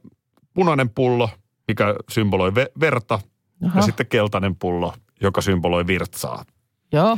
punainen 0.54 0.90
pullo, 0.90 1.30
mikä 1.68 1.96
symboloi 2.10 2.50
ve- 2.50 2.72
verta 2.80 3.20
Aha. 3.66 3.80
ja 3.80 3.82
sitten 3.86 4.08
keltainen 4.08 4.56
pullo, 4.56 4.94
joka 5.22 5.42
symboloi 5.42 5.88
virtsaa. 5.88 6.46
Joo, 6.92 7.18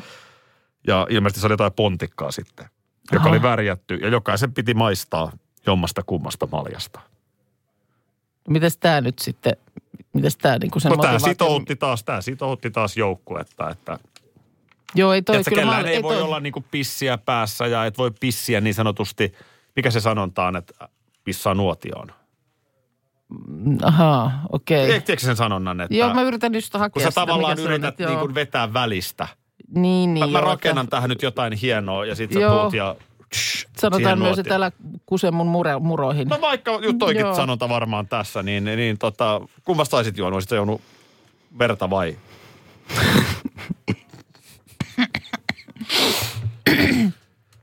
Ja 0.88 1.08
ilmeisesti 1.10 1.40
se 1.40 1.46
oli 1.48 1.54
jotain 1.54 1.74
pontikkaa 1.74 2.32
sitten. 2.32 2.66
joka 3.12 3.22
Aha. 3.24 3.30
oli 3.30 3.42
värjätty 3.42 3.96
ja 3.96 4.10
jokaisen 4.10 4.54
piti 4.54 4.74
maistaa 4.74 5.32
jommasta 5.66 6.04
kummasta 6.06 6.48
maljasta. 6.52 7.00
Mites 8.50 8.78
tämä 8.78 9.02
nyt 9.02 9.20
sitten, 9.20 9.54
mites 10.14 10.38
tämä 10.38 10.58
niinku 10.58 10.80
sen 10.80 10.90
No 10.90 10.98
tämä 10.98 11.14
motivaatio- 11.14 11.30
sitoutti 11.30 11.76
taas, 11.76 12.04
tämä 12.04 12.22
sitoutti 12.22 12.72
taas 12.72 12.98
joukkuetta, 12.98 13.70
että 13.70 14.00
Joo, 14.96 15.14
ei 15.14 15.22
toi 15.22 15.34
Tiedätkö, 15.34 15.50
kyllä... 15.50 15.62
kellään 15.62 15.84
mä- 15.86 15.90
ei, 15.90 16.04
voi 16.04 16.16
toi- 16.16 16.24
olla 16.24 16.40
niinku 16.40 16.66
pissiä 16.72 17.18
päässä 17.18 17.68
ja 17.68 17.86
et 17.86 17.98
voi 17.98 18.12
pissiä 18.20 18.62
niin 18.62 18.74
sanotusti, 18.74 19.34
mikä 19.76 19.92
se 19.92 20.00
sanonta 20.00 20.46
on, 20.46 20.56
että 20.56 20.90
pissaa 21.24 21.54
nuotioon. 21.54 22.12
Ahaa, 23.84 24.42
okei. 24.52 24.86
Okay. 24.86 25.02
Tiedätkö 25.02 25.26
sen 25.26 25.36
sanonnan, 25.36 25.82
että 25.82 25.96
Joo, 25.96 26.14
mä 26.14 26.22
yritän 26.22 26.54
just 26.56 26.74
hakea 26.74 26.90
kun 26.90 27.02
sä 27.02 27.10
sitä, 27.10 27.22
tavallaan 27.22 27.52
mikä 27.52 27.62
se 27.62 27.68
on, 27.68 27.72
yrität 27.74 27.90
että 27.90 28.04
joo. 28.04 28.10
niin 28.10 28.20
kuin 28.20 28.36
vetää 28.36 28.74
välistä. 28.74 29.28
Niin, 29.76 30.14
niin. 30.14 30.26
Mä, 30.26 30.32
mä 30.32 30.42
rakennan 30.42 30.88
tähän 30.88 31.10
nyt 31.10 31.22
jotain 31.22 31.54
hienoa 31.54 32.06
ja 32.06 32.16
sit 32.16 32.32
sä 32.34 32.40
Joo. 32.40 32.62
tuut 32.62 32.74
ja... 32.74 32.96
Tsh, 33.30 33.68
Sanotaan 33.78 34.20
myös, 34.20 34.40
että 34.40 34.56
älä 34.56 34.72
kuse 35.06 35.32
mun 35.32 35.48
mure, 35.48 35.80
muroihin. 35.80 36.28
No 36.28 36.42
vaikka 36.42 36.72
toikin 37.00 37.22
Joo. 37.22 37.36
sanonta 37.36 37.70
varmaan 37.70 38.08
tässä, 38.08 38.44
niin, 38.44 38.66
niin 38.66 38.98
tota, 38.98 39.42
kummasta 39.64 39.92
saisit 39.92 40.18
juonut? 40.18 40.36
Olisit 40.36 40.52
juonut 40.52 40.82
verta 41.60 41.90
vai? 41.90 42.18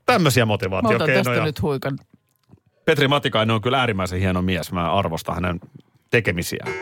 Tämmöisiä 0.07 0.47
Mä 0.47 0.53
otan 0.53 0.71
tästä 0.71 0.83
motivaatiokeinoja. 0.83 1.45
nyt 1.45 1.63
huikan. 1.63 1.99
Petri 2.85 3.09
Matikainen 3.09 3.55
on 3.55 3.63
kyllä 3.63 3.81
äärimmäisen 3.81 4.21
hieno 4.21 4.43
mies. 4.43 4.73
Mä 4.73 4.93
arvostan 4.93 5.35
hänen 5.35 5.61
tekemisiään. 6.11 6.73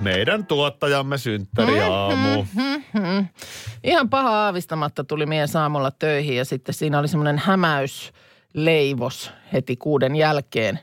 Meidän 0.00 0.46
tuottajamme 0.46 1.18
synttäriaamu. 1.18 2.42
Mm-hmm. 2.42 2.67
Ihan 3.84 4.10
paha 4.10 4.30
aavistamatta 4.30 5.04
tuli 5.04 5.26
mies 5.26 5.56
aamulla 5.56 5.90
töihin 5.90 6.36
ja 6.36 6.44
sitten 6.44 6.74
siinä 6.74 6.98
oli 6.98 7.08
semmoinen 7.08 7.38
hämäysleivos 7.38 9.32
heti 9.52 9.76
kuuden 9.76 10.16
jälkeen. 10.16 10.78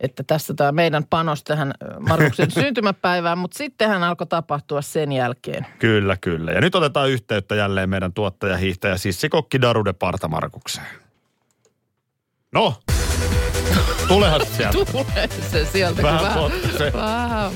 Että 0.00 0.22
tässä 0.22 0.54
tämä 0.54 0.72
meidän 0.72 1.04
panos 1.10 1.44
tähän 1.44 1.72
ö, 1.82 2.00
Markuksen 2.00 2.50
syntymäpäivään, 2.60 3.38
mutta 3.38 3.58
sitten 3.58 3.88
hän 3.88 4.02
alkoi 4.02 4.26
tapahtua 4.26 4.82
sen 4.82 5.12
jälkeen. 5.12 5.66
Kyllä, 5.78 6.16
kyllä. 6.16 6.52
Ja 6.52 6.60
nyt 6.60 6.74
otetaan 6.74 7.10
yhteyttä 7.10 7.54
jälleen 7.54 7.90
meidän 7.90 8.12
tuottajahiihtäjä 8.12 8.96
Sissi 8.96 9.28
Kokki 9.28 9.60
Darude 9.60 9.92
Partamarkukseen. 9.92 10.86
No, 12.52 12.74
tulehan 14.08 14.46
sieltä. 14.46 14.78
Tulee 14.92 15.28
se 15.50 15.64
sieltä, 15.64 16.02
Vähän 16.02 16.32
kun 16.32 16.52
vähän, 16.52 16.78
se- 16.78 16.92
vähän. 16.92 17.50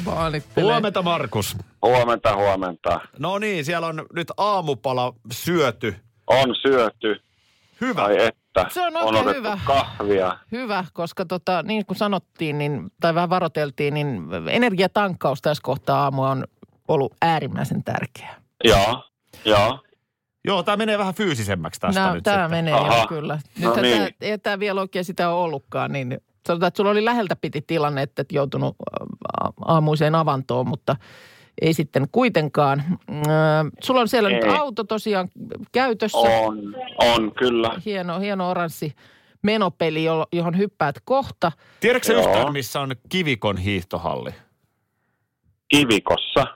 Huomenta 0.62 1.02
Markus. 1.02 1.56
Huomenta, 1.82 2.36
huomenta. 2.36 3.00
No 3.18 3.38
niin, 3.38 3.64
siellä 3.64 3.86
on 3.86 4.06
nyt 4.12 4.28
aamupala 4.36 5.14
syöty. 5.32 5.94
On 6.26 6.54
syöty. 6.62 7.22
Hyvä. 7.80 8.04
Ai 8.04 8.26
että. 8.26 8.66
Se 8.70 8.80
on 8.82 8.96
on 8.96 9.02
oikein 9.02 9.16
otettu 9.28 9.38
hyvä. 9.38 9.58
kahvia. 9.66 10.38
Hyvä, 10.52 10.84
koska 10.92 11.24
tota, 11.24 11.62
niin 11.62 11.86
kuin 11.86 11.96
sanottiin, 11.98 12.58
niin, 12.58 12.90
tai 13.00 13.14
vähän 13.14 13.30
varoteltiin, 13.30 13.94
niin 13.94 14.22
energiatankkaus 14.50 15.42
tässä 15.42 15.60
kohtaa 15.62 16.02
aamua 16.02 16.30
on 16.30 16.44
ollut 16.88 17.14
äärimmäisen 17.22 17.84
tärkeää. 17.84 18.40
Joo, 18.64 19.04
joo. 19.44 19.78
Joo, 20.44 20.62
tämä 20.62 20.76
menee 20.76 20.98
vähän 20.98 21.14
fyysisemmäksi 21.14 21.80
tästä 21.80 22.00
Nää, 22.00 22.14
nyt 22.14 22.24
tämä 22.24 22.36
sitten. 22.36 22.50
menee 22.50 22.74
Aha. 22.74 22.98
jo 22.98 23.06
kyllä. 23.06 23.38
No 23.60 23.74
Nyt 23.74 23.82
niin. 23.82 23.96
tämä, 23.96 24.08
ei 24.20 24.38
tämä 24.38 24.58
vielä 24.58 24.80
oikein 24.80 25.04
sitä 25.04 25.28
ole 25.30 25.42
ollutkaan, 25.44 25.92
niin 25.92 26.20
sanotaan, 26.46 26.68
että 26.68 26.76
sulla 26.76 26.90
oli 26.90 27.04
läheltä 27.04 27.36
piti 27.36 27.62
tilanne, 27.66 28.02
että 28.02 28.22
et 28.22 28.32
joutunut 28.32 28.76
aamuiseen 29.64 30.14
avantoon, 30.14 30.68
mutta 30.68 30.96
ei 31.62 31.74
sitten 31.74 32.06
kuitenkaan. 32.12 32.82
Sulla 33.82 34.00
on 34.00 34.08
siellä 34.08 34.28
nyt 34.28 34.44
Ei. 34.44 34.50
auto 34.50 34.84
tosiaan 34.84 35.28
käytössä. 35.72 36.18
On, 36.18 36.58
on 36.98 37.32
kyllä. 37.34 37.70
Hieno, 37.84 38.18
hieno 38.20 38.50
oranssi 38.50 38.92
menopeli, 39.42 40.04
jo- 40.04 40.26
johon 40.32 40.58
hyppäät 40.58 40.96
kohta. 41.04 41.52
Tiedätkö 41.80 42.06
sä 42.06 42.12
Joo. 42.12 42.22
yhtään, 42.22 42.52
missä 42.52 42.80
on 42.80 42.96
Kivikon 43.08 43.56
hiihtohalli? 43.56 44.30
Kivikossa. 45.68 46.46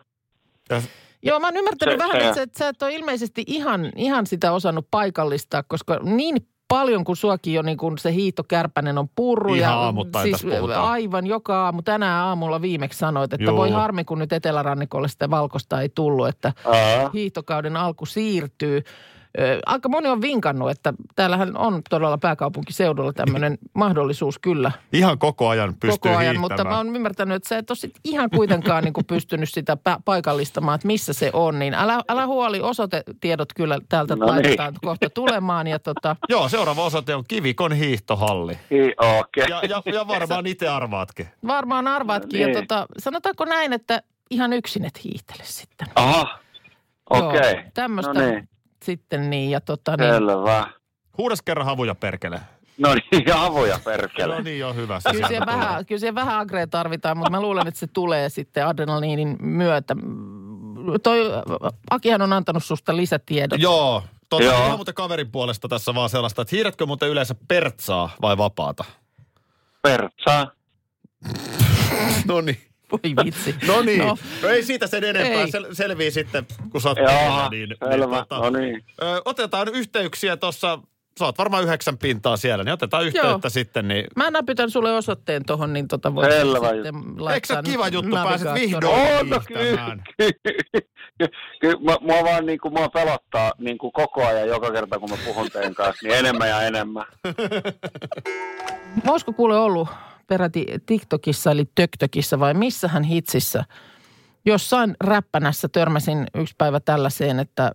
Ja 0.71 0.83
Joo, 1.23 1.41
mä 1.41 1.47
oon 1.47 1.57
ymmärtänyt 1.57 1.95
Se- 1.95 1.99
vähän, 1.99 2.21
se- 2.21 2.27
että 2.27 2.35
sä, 2.35 2.43
että 2.43 2.59
sä 2.59 2.69
et 2.69 2.83
ole 2.83 2.95
ilmeisesti 2.95 3.45
ihan, 3.47 3.93
ihan 3.97 4.27
sitä 4.27 4.53
osannut 4.53 4.89
paikallistaa, 4.91 5.63
koska 5.63 5.99
niin 6.03 6.49
paljon 6.69 7.05
kuin 7.05 7.17
suakin 7.17 7.55
jo 7.55 7.63
niin 7.63 7.77
kuin 7.77 7.99
se 7.99 8.13
hiihtokärpänen 8.13 8.99
on 8.99 9.09
purru. 9.15 9.55
Ihan 9.55 9.73
ja 9.73 9.79
aamuttain 9.79 10.35
puhutaan. 10.59 10.91
Aivan 10.91 11.27
joka 11.27 11.65
aamu. 11.65 11.83
Tänään 11.83 12.25
aamulla 12.25 12.63
viimeksi 12.63 12.99
sanoit, 12.99 13.33
että 13.33 13.45
Joo. 13.45 13.57
voi 13.57 13.71
harmi, 13.71 14.05
kun 14.05 14.19
nyt 14.19 14.33
Etelärannikolle 14.33 15.09
sitä 15.09 15.31
valkosta 15.31 15.81
ei 15.81 15.89
tullut, 15.89 16.29
että 16.29 16.53
Ää, 16.73 17.11
hiihtokauden 17.15 17.77
alku 17.77 18.07
siirtyy. 18.07 18.83
Aika 19.67 19.89
moni 19.89 20.09
on 20.09 20.21
vinkannut, 20.21 20.71
että 20.71 20.95
täällähän 21.17 21.57
on 21.57 21.83
todella 21.91 22.19
pääkaupunkiseudulla 22.19 23.13
tämmöinen 23.13 23.59
mahdollisuus 23.75 24.39
kyllä 24.39 24.73
ihan 24.93 25.19
koko 25.19 25.49
ajan 25.49 25.75
pystyy 25.81 25.91
koko 25.91 26.09
ajan, 26.09 26.21
hiihtämään. 26.21 26.41
mutta 26.41 26.65
mä 26.65 26.77
oon 26.77 26.97
ymmärtänyt, 26.97 27.37
että 27.37 27.49
sä 27.49 27.59
et 27.59 27.71
ole 27.71 27.77
sit 27.77 27.95
ihan 28.05 28.31
kuitenkaan 28.31 28.85
niin 28.85 28.93
kuin 28.93 29.05
pystynyt 29.07 29.49
sitä 29.51 29.77
pä- 29.89 30.01
paikallistamaan, 30.05 30.75
että 30.75 30.87
missä 30.87 31.13
se 31.13 31.31
on. 31.33 31.59
Niin 31.59 31.75
älä, 31.75 32.01
älä 32.09 32.27
huoli, 32.27 32.61
osoitetiedot 32.61 33.49
kyllä 33.57 33.79
täältä 33.89 34.17
No 34.17 34.27
niin. 34.27 34.35
laitetaan 34.35 34.75
kohta 34.85 35.11
tulemaan. 35.11 35.67
Ja 35.67 35.79
tota, 35.79 36.17
Joo, 36.29 36.49
seuraava 36.49 36.85
osoite 36.85 37.15
on 37.15 37.25
Kivikon 37.29 37.73
hiihtohalli. 37.73 38.59
hi- 38.71 38.95
Okei. 39.19 39.45
Ja, 39.49 39.61
ja, 39.69 39.83
ja 39.93 40.09
varmaan 40.09 40.47
itse 40.47 40.69
arvaatkin. 40.69 41.29
varmaan 41.47 41.89
arvaatkin. 41.89 42.41
No 42.41 42.47
Ja 42.49 42.55
niin. 42.55 42.67
tota, 42.67 42.87
sanotaanko 42.99 43.45
näin, 43.45 43.73
että 43.73 44.03
ihan 44.31 44.53
yksin 44.53 44.85
et 44.85 45.05
hiihtele 45.05 45.43
sitten. 45.45 45.89
Aha. 45.95 46.39
Okei. 47.11 47.53
Joo, 47.53 47.63
tämmöistä 47.75 48.13
No 48.13 48.21
niin. 48.21 48.49
Sitten 48.87 49.31
niin. 49.31 49.51
Ja 49.51 49.61
tota, 49.61 49.97
niin, 49.97 50.15
Selvä. 50.15 50.67
Huudas 51.19 51.43
kerran 51.43 51.67
havuja 51.67 51.95
perkele. 51.95 52.41
No 52.79 52.95
niin, 52.95 53.35
avoja 53.35 53.79
perkele. 53.85 54.35
No 54.35 54.41
niin, 54.41 54.67
on 54.67 54.77
hyvä. 54.77 55.01
Se 55.01 55.11
Kyllä 55.11 55.27
tulee. 55.29 55.41
vähän, 55.47 55.87
kyllä 55.87 55.99
siellä 56.01 56.15
vähän 56.15 56.39
agrea 56.39 56.67
tarvitaan, 56.67 57.19
mutta 57.19 57.31
mä 57.31 57.41
luulen, 57.41 57.69
että 57.69 57.81
se 57.81 57.87
tulee 57.87 58.29
sitten 58.29 58.67
adrenaliinin 58.67 59.37
myötä. 59.41 59.97
Toi 61.03 61.21
Akihan 61.91 62.23
on 62.23 62.33
antanut 62.33 62.65
susta 62.65 62.97
lisätiedot. 62.97 63.61
Joo. 63.61 64.03
Tota, 64.29 64.45
Joo. 64.45 64.65
ihan 64.67 64.79
muuten 64.79 64.95
kaverin 64.95 65.31
puolesta 65.31 65.69
tässä 65.69 65.95
vaan 65.95 66.11
sellaista, 66.11 66.43
että 66.43 66.57
hiirätkö 66.57 66.87
muuten 66.87 67.09
yleensä 67.09 67.35
pertsaa 67.49 68.11
vai 68.23 68.39
vapaata? 68.39 68.85
Pertsaa. 69.83 70.51
No 72.27 72.41
niin. 72.41 72.59
Voi 72.93 73.25
vitsi. 73.25 73.55
No 73.69 73.83
niin. 73.83 73.99
No, 73.99 74.05
No, 74.07 74.17
no 74.43 74.49
ei 74.49 74.63
siitä 74.63 74.87
sen 74.87 75.05
enempää. 75.05 75.41
Ei. 75.43 75.47
Sel- 75.47 75.75
selvii 75.75 76.11
sitten, 76.11 76.47
kun 76.73 76.81
sä 76.81 76.89
oot 76.89 76.99
Joo, 76.99 77.49
niin, 77.51 77.75
selvä. 77.91 78.17
tota, 78.17 78.39
No 78.39 78.51
niin. 78.51 78.85
ö, 79.03 79.23
otetaan 79.25 79.69
yhteyksiä 79.69 80.37
tuossa, 80.37 80.79
sä 81.19 81.25
oot 81.25 81.39
varmaan 81.39 81.65
yhdeksän 81.65 81.99
pintaa 81.99 82.37
siellä, 82.37 82.65
niin 82.65 82.73
otetaan 82.73 83.07
yhteyttä 83.07 83.29
Joo. 83.29 83.41
sitten. 83.49 83.89
Niin, 83.89 84.07
Mä 84.17 84.31
näpytän 84.31 84.71
sulle 84.71 84.97
osoitteen 84.97 85.45
tohon, 85.45 85.73
niin 85.73 85.89
tota 85.89 86.15
voit 86.15 86.33
Selvä 86.33 86.69
sitten 86.69 86.95
laittaa 86.95 87.35
Eikö 87.35 87.47
se 87.47 87.53
ole 87.55 87.63
kiva 87.63 87.89
juttu, 87.89 88.17
pääset 88.25 88.55
vihdoin 88.55 88.85
On, 89.21 89.31
no 89.31 89.41
hiihtämään? 89.49 90.05
kyllä. 90.19 90.37
Kyllä, 91.61 91.77
mua, 91.81 91.99
mua 92.01 92.25
vaan 92.25 92.47
niin 92.47 92.59
kuin, 92.59 92.75
mua 92.75 92.89
pelottaa 92.89 93.53
niin 93.59 93.79
kuin 93.79 93.93
koko 93.93 94.27
ajan 94.27 94.49
joka 94.49 94.71
kerta, 94.73 94.99
kun 94.99 95.11
mä 95.11 95.17
puhun 95.25 95.51
teidän 95.51 95.75
kanssa, 95.75 96.07
niin 96.07 96.19
enemmän 96.19 96.49
ja 96.49 96.63
enemmän. 96.63 97.05
Olisiko 99.09 99.33
kuule 99.33 99.57
ollut 99.59 99.89
peräti 100.27 100.67
TikTokissa 100.87 101.51
eli 101.51 101.65
TökTökissä 101.75 102.41
vai 102.41 102.55
missähän 102.55 103.03
hitsissä? 103.03 103.65
Jossain 104.47 104.97
räppänässä 105.01 105.69
törmäsin 105.69 106.27
yksi 106.35 106.55
päivä 106.59 106.81
tällaiseen, 106.81 107.39
että 107.39 107.65
äh, 107.65 107.73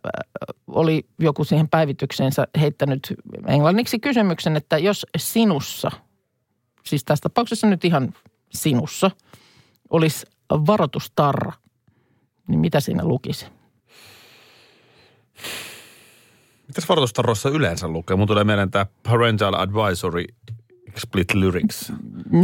oli 0.68 1.06
joku 1.20 1.44
siihen 1.44 1.70
päivitykseensä 1.70 2.48
heittänyt 2.60 3.14
englanniksi 3.48 4.00
kysymyksen, 4.00 4.56
että 4.56 4.78
jos 4.78 5.06
sinussa, 5.18 5.92
siis 6.86 7.04
tässä 7.04 7.24
tapauksessa 7.24 7.68
nyt 7.68 7.86
ihan 7.86 8.14
sinussa, 8.54 9.12
olisi 9.90 10.26
varoitustarra, 10.52 11.52
niin 12.48 12.60
mitä 12.60 12.80
siinä 12.80 13.06
lukisi? 13.06 13.46
Mitäs 16.68 16.90
varoitustarroissa 16.90 17.50
yleensä 17.50 17.88
lukee? 17.88 18.18
Mun 18.18 18.28
tulee 18.28 18.44
mieleen 18.44 18.72
tämä 18.72 18.86
Parental 19.04 19.54
Advisory 19.54 20.26
Split 20.98 21.34
Lyrics, 21.34 21.92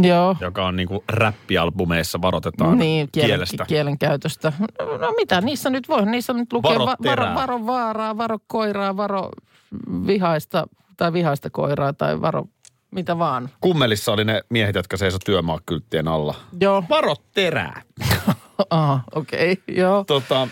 Joo. 0.02 0.36
joka 0.40 0.66
on 0.66 0.76
niinku 0.76 1.04
räppialbumeissa 1.08 2.22
varoitetaan 2.22 2.78
niin, 2.78 3.08
kielen, 3.12 3.28
kielestä. 3.30 3.64
kielen 3.68 3.98
käytöstä. 3.98 4.52
No, 4.78 4.96
no 4.96 5.12
mitä, 5.16 5.40
niissä 5.40 5.70
nyt 5.70 5.88
voi, 5.88 6.06
niissä 6.06 6.32
nyt 6.32 6.52
lukee 6.52 6.78
Varo 6.78 6.86
varo, 6.86 7.34
varo 7.34 7.66
vaaraa, 7.66 8.18
varo 8.18 8.38
koiraa, 8.46 8.96
varo 8.96 9.30
vihaista 10.06 10.66
tai 10.96 11.12
vihaista 11.12 11.50
koiraa 11.50 11.92
tai 11.92 12.20
varo 12.20 12.44
mitä 12.90 13.18
vaan. 13.18 13.48
Kummelissa 13.60 14.12
oli 14.12 14.24
ne 14.24 14.42
miehet, 14.48 14.74
jotka 14.74 14.96
seisoi 14.96 15.20
työmaakylttien 15.24 16.08
alla. 16.08 16.34
Joo, 16.60 16.84
Varo 16.90 17.14
terää. 17.34 17.82
Aha, 18.70 19.00
okei, 19.14 19.52
okay, 19.52 19.74
joo. 19.76 20.04
Tota, 20.04 20.48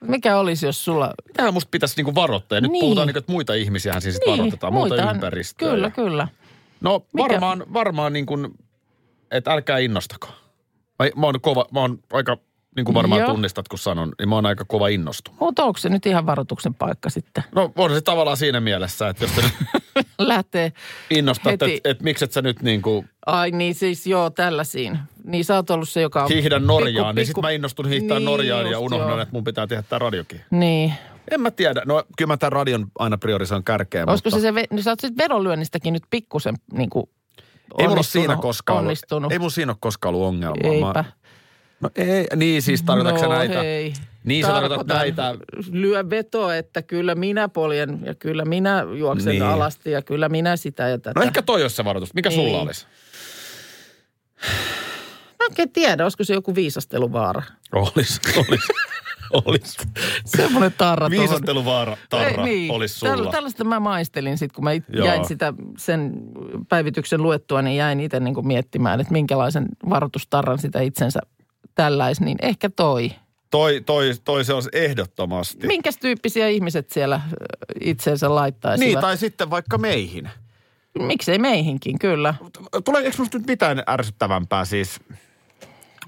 Mikä 0.00 0.36
olisi, 0.38 0.66
jos 0.66 0.84
sulla... 0.84 1.14
mitähän 1.26 1.54
musta 1.54 1.68
pitäisi 1.70 1.96
niinku 1.96 2.14
varoittaa? 2.14 2.56
Ja 2.56 2.60
nyt 2.60 2.72
Niin. 2.72 2.80
puhutaan 2.80 3.06
niinku, 3.06 3.18
että 3.18 3.32
muita 3.32 3.54
ihmisiähän 3.54 4.02
siis 4.02 4.18
niin, 4.26 4.38
varoitetaan, 4.38 4.72
muuta 4.72 4.94
muitahan- 4.94 5.14
ympäristöä. 5.14 5.70
Kyllä, 5.70 5.86
ja- 5.86 5.90
kyllä. 5.90 6.28
No 6.82 7.06
Mikä? 7.12 7.28
varmaan, 7.28 7.64
varmaan 7.72 8.12
niin 8.12 8.26
kuin, 8.26 8.48
että 9.30 9.52
älkää 9.52 9.78
innostako. 9.78 10.28
Mä, 10.98 11.08
mä, 11.16 11.26
oon 11.26 11.40
kova, 11.40 11.66
mä 11.72 11.80
oon 11.80 11.98
aika 12.12 12.36
niin 12.76 12.84
kuin 12.84 12.94
varmaan 12.94 13.20
Joo. 13.20 13.30
tunnistat, 13.30 13.68
kun 13.68 13.78
sanon, 13.78 14.12
niin 14.18 14.28
mä 14.28 14.34
oon 14.34 14.46
aika 14.46 14.64
kova 14.64 14.88
innostumaan. 14.88 15.38
Mutta 15.40 15.64
onko 15.64 15.78
se 15.78 15.88
nyt 15.88 16.06
ihan 16.06 16.26
varoituksen 16.26 16.74
paikka 16.74 17.10
sitten? 17.10 17.44
No 17.54 17.72
on 17.76 17.94
se 17.94 18.00
tavallaan 18.00 18.36
siinä 18.36 18.60
mielessä, 18.60 19.08
että 19.08 19.24
jos 19.24 19.36
nyt 19.36 19.52
Lähtee. 20.18 20.72
innostat, 21.10 21.52
että 21.52 21.66
et, 21.66 21.80
et, 21.84 22.02
miksi 22.02 22.24
et 22.24 22.32
sä 22.32 22.42
nyt 22.42 22.62
niin 22.62 22.82
kuin 22.82 23.08
Ai 23.26 23.50
niin 23.50 23.74
siis 23.74 24.06
joo, 24.06 24.30
tällaisiin. 24.30 24.98
Niin 25.24 25.44
sä 25.44 25.54
oot 25.56 25.70
ollut 25.70 25.88
se, 25.88 26.00
joka 26.00 26.22
on... 26.22 26.28
hiihdä 26.28 26.58
Norjaan, 26.58 27.06
pikku- 27.06 27.16
niin 27.16 27.26
sit 27.26 27.30
pikku- 27.30 27.42
mä 27.42 27.50
innostun 27.50 27.88
hiihtää 27.88 28.18
Niin, 28.18 28.24
Norjaan 28.26 28.70
ja 28.70 28.78
unohdan, 28.78 29.08
joo. 29.10 29.20
että 29.20 29.32
mun 29.32 29.44
pitää 29.44 29.66
tehdä 29.66 29.82
tää 29.82 29.98
radiokin. 29.98 30.40
Niin. 30.50 30.94
En 31.30 31.40
mä 31.40 31.50
tiedä. 31.50 31.82
No 31.84 32.04
kyllä 32.18 32.32
mä 32.32 32.36
tämän 32.36 32.52
radion 32.52 32.86
aina 32.98 33.18
priorisoin 33.18 33.64
kärkeen, 33.64 34.08
Olisiko 34.08 34.30
mutta 34.30 34.40
se 34.42 34.52
se, 34.52 34.64
niin 34.70 34.82
sä 34.82 34.90
oot 34.90 35.00
sit 35.00 35.16
vedonlyönnistäkin 35.18 35.92
nyt 35.92 36.02
pikkusen 36.10 36.54
niin 36.72 36.90
kuin 36.90 37.06
ei 37.78 37.86
mulla 37.88 37.96
ole 37.98 38.02
siinä 38.02 38.26
onnistunut- 38.34 38.42
koskaan 38.42 38.78
ollut, 38.78 38.86
onnistunut. 38.88 39.32
ei 39.32 39.38
mun 39.38 39.50
siinä 39.50 39.72
ole 39.72 39.76
koskaan 39.80 40.14
ollut 40.14 40.28
ongelmaa. 40.28 40.72
Eipä. 40.88 41.04
Mä, 41.04 41.04
no 41.80 41.90
ei, 41.96 42.26
niin 42.36 42.62
siis 42.62 42.82
tarkoitatko 42.82 43.22
no, 43.26 43.32
näitä? 43.32 43.60
hei. 43.62 43.92
Niin 44.24 44.44
sä 44.46 44.52
tarkoitat 44.52 44.86
näitä, 44.86 45.34
Lyö 45.70 46.10
vetoa, 46.10 46.56
että 46.56 46.82
kyllä 46.82 47.14
minä 47.14 47.48
poljen 47.48 48.00
ja 48.04 48.14
kyllä 48.14 48.44
minä 48.44 48.84
juoksen 48.98 49.30
Niin. 49.30 49.42
alasti 49.42 49.90
ja 49.90 50.02
kyllä 50.02 50.28
minä 50.28 50.56
sitä 50.56 50.88
ja 50.88 50.98
tätä. 50.98 51.20
no 51.20 51.26
ehkä 51.26 51.42
toi 51.42 51.62
olisi 51.62 51.76
se 51.76 51.84
varoitus. 51.84 52.14
Mikä 52.14 52.30
sulla 52.30 52.48
Niin. 52.48 52.60
olisi? 52.60 52.86
Mä 55.38 55.46
oikein 55.50 55.72
tiedä, 55.72 56.02
olisiko 56.02 56.24
se 56.24 56.34
joku 56.34 56.54
viisasteluvaara. 56.54 57.42
Olisi, 57.72 58.20
olisi, 58.36 58.72
olisi. 59.32 59.78
Semmoinen 60.24 60.74
tarra. 60.78 61.10
Viisasteluvaara, 61.10 61.96
tarra, 62.10 62.46
Ei, 62.46 62.52
niin. 62.52 62.70
olisi 62.70 62.98
sulla. 62.98 63.12
Tällä, 63.14 63.30
tällaista 63.30 63.64
mä 63.64 63.80
maistelin 63.80 64.38
sitten, 64.38 64.54
kun 64.54 64.64
mä 64.64 64.72
it, 64.72 64.84
jäin 65.04 65.24
sitä 65.24 65.52
sen 65.78 66.12
päivityksen 66.68 67.22
luettua, 67.22 67.62
niin 67.62 67.76
jäin 67.76 68.00
itse 68.00 68.20
niin 68.20 68.46
miettimään, 68.46 69.00
että 69.00 69.12
minkälaisen 69.12 69.68
varoitustarran 69.90 70.58
sitä 70.58 70.80
itsensä 70.80 71.20
tälläis, 71.74 72.20
niin 72.20 72.38
ehkä 72.42 72.70
toi. 72.70 73.12
Toi, 73.50 73.80
toi, 73.86 74.12
toi 74.24 74.44
se 74.44 74.52
olisi 74.52 74.68
ehdottomasti. 74.72 75.66
Minkäs 75.66 75.98
tyyppisiä 75.98 76.48
ihmiset 76.48 76.90
siellä 76.90 77.20
ö, 77.32 77.34
itseensä 77.80 78.34
laittaisivat? 78.34 78.88
Niin, 78.88 79.00
tai 79.00 79.16
sitten 79.16 79.50
vaikka 79.50 79.78
meihin. 79.78 80.28
Miksei 80.98 81.38
meihinkin, 81.38 81.98
kyllä. 81.98 82.34
Tulee, 82.84 83.02
eikö 83.02 83.22
nyt 83.34 83.46
mitään 83.46 83.82
ärsyttävämpää 83.88 84.64
siis 84.64 85.00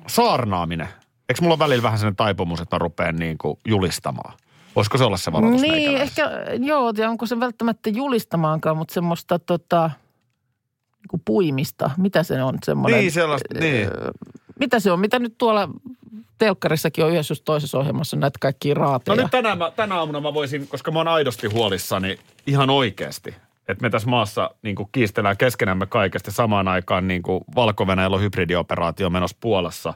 saarnaaminen? 0.06 0.88
Eikö 1.28 1.42
mulla 1.42 1.58
välillä 1.58 1.82
vähän 1.82 1.98
sellainen 1.98 2.16
taipumus, 2.16 2.60
että 2.60 2.76
mä 2.76 2.78
rupean 2.78 3.16
niin 3.16 3.38
kuin 3.38 3.58
julistamaan? 3.68 4.34
Voisiko 4.76 4.98
se 4.98 5.04
olla 5.04 5.16
se 5.16 5.32
varoitus 5.32 5.60
Niin, 5.60 5.96
ehkä, 5.96 6.30
joo, 6.60 6.92
ja 6.96 7.10
onko 7.10 7.26
se 7.26 7.40
välttämättä 7.40 7.90
julistamaankaan, 7.90 8.76
mutta 8.76 8.94
semmoista 8.94 9.38
tota, 9.38 9.90
niin 10.98 11.08
kuin 11.10 11.22
puimista. 11.24 11.90
Mitä 11.96 12.22
se 12.22 12.42
on 12.42 12.58
semmoinen? 12.64 13.00
Niin, 13.00 13.12
sellaista, 13.12 13.58
niin. 13.60 13.88
Mitä 14.58 14.80
se 14.80 14.92
on? 14.92 15.00
Mitä 15.00 15.18
nyt 15.18 15.34
tuolla 15.38 15.68
telkkarissakin 16.38 17.04
on 17.04 17.10
yhdessä 17.10 17.34
toisessa 17.44 17.78
ohjelmassa 17.78 18.16
näitä 18.16 18.38
kaikkia 18.40 18.74
No 18.74 18.80
raateja? 18.80 19.16
nyt 19.16 19.30
tänä, 19.30 19.54
mä, 19.54 19.70
tänä 19.70 19.94
aamuna 19.94 20.20
mä 20.20 20.34
voisin, 20.34 20.68
koska 20.68 20.90
mä 20.90 20.98
oon 20.98 21.08
aidosti 21.08 21.46
huolissani 21.46 22.18
ihan 22.46 22.70
oikeasti, 22.70 23.34
että 23.68 23.82
me 23.82 23.90
tässä 23.90 24.08
maassa 24.08 24.50
niin 24.62 24.76
kuin 24.76 24.88
kiistellään 24.92 25.36
keskenämme 25.36 25.86
kaikesta 25.86 26.30
samaan 26.30 26.68
aikaan 26.68 27.08
niin 27.08 27.22
kuin 27.22 27.44
valko 27.54 27.86
on 28.12 28.20
hybridioperaatio 28.20 29.10
menossa 29.10 29.36
Puolassa 29.40 29.94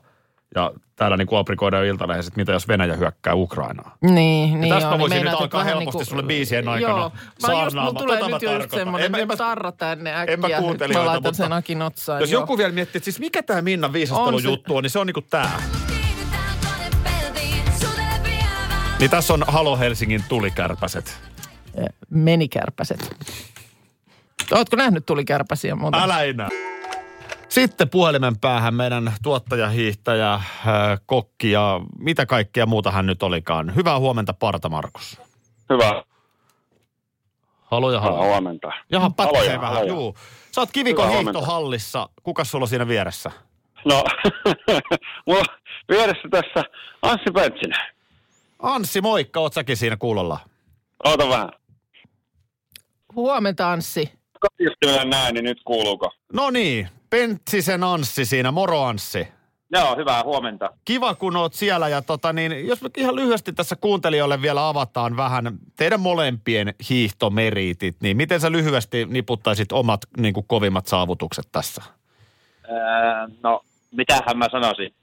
ja 0.55 0.71
täällä 0.97 1.17
niin 1.17 1.27
kuin 1.27 1.39
aprikoidaan 1.39 1.85
iltalehdessä, 1.87 2.29
että 2.29 2.41
mitä 2.41 2.53
jos 2.53 2.69
Venäjä 2.69 2.97
hyökkää 2.97 3.35
Ukrainaa. 3.35 3.97
Niin, 4.01 4.61
niin 4.61 4.75
tästä 4.75 4.89
mä 4.89 4.95
joo, 4.95 4.99
voisin 4.99 5.17
niin 5.17 5.25
nyt 5.31 5.41
alkaa 5.41 5.65
helposti 5.65 5.85
niin 5.85 5.93
kuin- 5.93 6.07
sulle 6.07 6.23
biisien 6.23 6.69
aikana 6.69 6.93
Joo, 6.99 7.13
just, 7.15 7.37
saarnaamaan. 7.39 7.87
mulla 7.95 7.99
tulee 8.01 8.19
Tota 8.19 8.39
nyt 8.39 8.61
just 8.61 8.71
semmoinen, 8.71 9.15
En 9.15 9.29
nyt 9.29 9.39
tarra 9.39 9.73
tänne 9.73 10.15
äkkiä. 10.17 10.35
En 10.35 10.41
mä 10.41 10.47
Nyt 10.49 10.57
mä 10.57 10.61
kuuntelijoita, 10.63 11.11
laitan 11.11 11.35
sen 11.35 11.53
Akin 11.53 11.83
otsaan. 11.83 12.21
Jos 12.21 12.31
joo. 12.31 12.43
joku 12.43 12.59
vielä 12.59 12.73
miettii, 12.73 12.99
että 12.99 13.05
siis 13.05 13.19
mikä 13.21 13.43
tämä 13.43 13.63
Minnan 13.63 13.93
viisastelujuttu 13.93 14.77
on, 14.77 14.83
niin 14.83 14.91
se 14.91 14.99
on 14.99 15.07
niinku 15.07 15.23
tää. 15.31 15.63
Niin 19.01 19.11
tässä 19.11 19.35
on 19.35 19.45
Halo 19.47 19.79
Helsingin 19.79 20.25
tulikärpäset. 20.29 21.21
Menikärpäset. 22.11 23.17
Ootko 24.53 24.77
nähnyt 24.77 25.07
tulikärpäsiä 25.07 25.75
muuta? 25.75 26.03
Älä 26.03 26.23
enää. 26.23 26.49
Sitten 27.49 27.89
puhelimen 27.91 28.39
päähän 28.39 28.75
meidän 28.75 29.13
tuottajahiihtäjä, 29.23 30.35
äh, 30.35 30.43
kokki 31.07 31.51
ja 31.51 31.81
mitä 31.99 32.27
kaikkea 32.27 32.67
muuta 32.67 32.91
hän 32.91 33.07
nyt 33.07 33.23
olikaan. 33.23 33.75
Hyvää 33.77 33.99
huomenta 33.99 34.33
Parta 34.35 34.69
Markus. 34.69 35.21
Hyvä. 35.71 36.03
Halo 37.63 37.93
ja 37.93 38.01
Hyvää 38.01 38.25
huomenta. 38.25 38.69
Jaha, 38.93 39.11
pätkee 39.11 39.39
Haloja, 39.41 39.61
vähän. 39.61 39.75
haloja. 39.75 39.93
Juu. 39.95 40.15
Sä 40.53 40.61
oot 40.61 40.71
Kivikon 40.73 41.09
Hyvää 41.09 41.21
hiihtohallissa. 41.21 42.09
Kuka 42.23 42.45
sulla 42.45 42.63
on 42.65 42.69
siinä 42.69 42.89
vieressä? 42.89 43.31
No, 43.85 44.05
mulla 45.27 45.45
vieressä 45.89 46.29
tässä 46.31 46.65
Anssi 47.03 47.31
Pentsinen. 47.35 47.87
Anssi, 48.63 49.01
moikka. 49.01 49.41
Oot 49.41 49.53
säkin 49.55 49.77
siinä 49.77 49.97
kuulolla? 49.97 50.39
Oota 51.05 51.29
vähän. 51.29 51.51
Huomenta 53.15 53.73
Anssi. 53.73 54.13
Kotiustimella 54.41 55.05
näin, 55.05 55.35
niin 55.35 55.45
nyt 55.45 55.61
kuuluuko? 55.65 56.13
No 56.33 56.51
niin, 56.51 56.89
Pentsisen 57.11 57.85
Anssi 57.85 58.25
siinä. 58.25 58.51
Moro 58.51 58.83
Anssi. 58.83 59.29
Joo, 59.71 59.97
hyvää 59.97 60.23
huomenta. 60.25 60.71
Kiva, 60.85 61.15
kun 61.15 61.37
oot 61.37 61.55
siellä. 61.55 61.89
Ja 61.89 62.03
tota 62.03 62.33
niin, 62.33 62.67
jos 62.67 62.83
me 62.83 62.91
ihan 62.97 63.17
lyhyesti 63.17 63.53
tässä 63.53 63.77
kuuntelijoille 63.77 64.43
vielä 64.43 64.69
avataan 64.69 65.17
vähän 65.17 65.59
teidän 65.77 66.01
molempien 66.01 66.75
hiihtomeriitit, 66.91 67.97
niin 68.03 68.17
miten 68.17 68.41
sä 68.41 68.53
lyhyesti 68.53 69.07
niputtaisit 69.07 69.73
omat 69.73 70.01
niin 70.17 70.35
kuin 70.35 70.47
kovimmat 70.49 70.87
saavutukset 70.87 71.49
tässä? 71.53 71.83
Öö, 72.71 72.77
no, 73.43 73.61
mitähän 73.91 74.39
mä 74.39 74.47
sanoisin. 74.53 74.95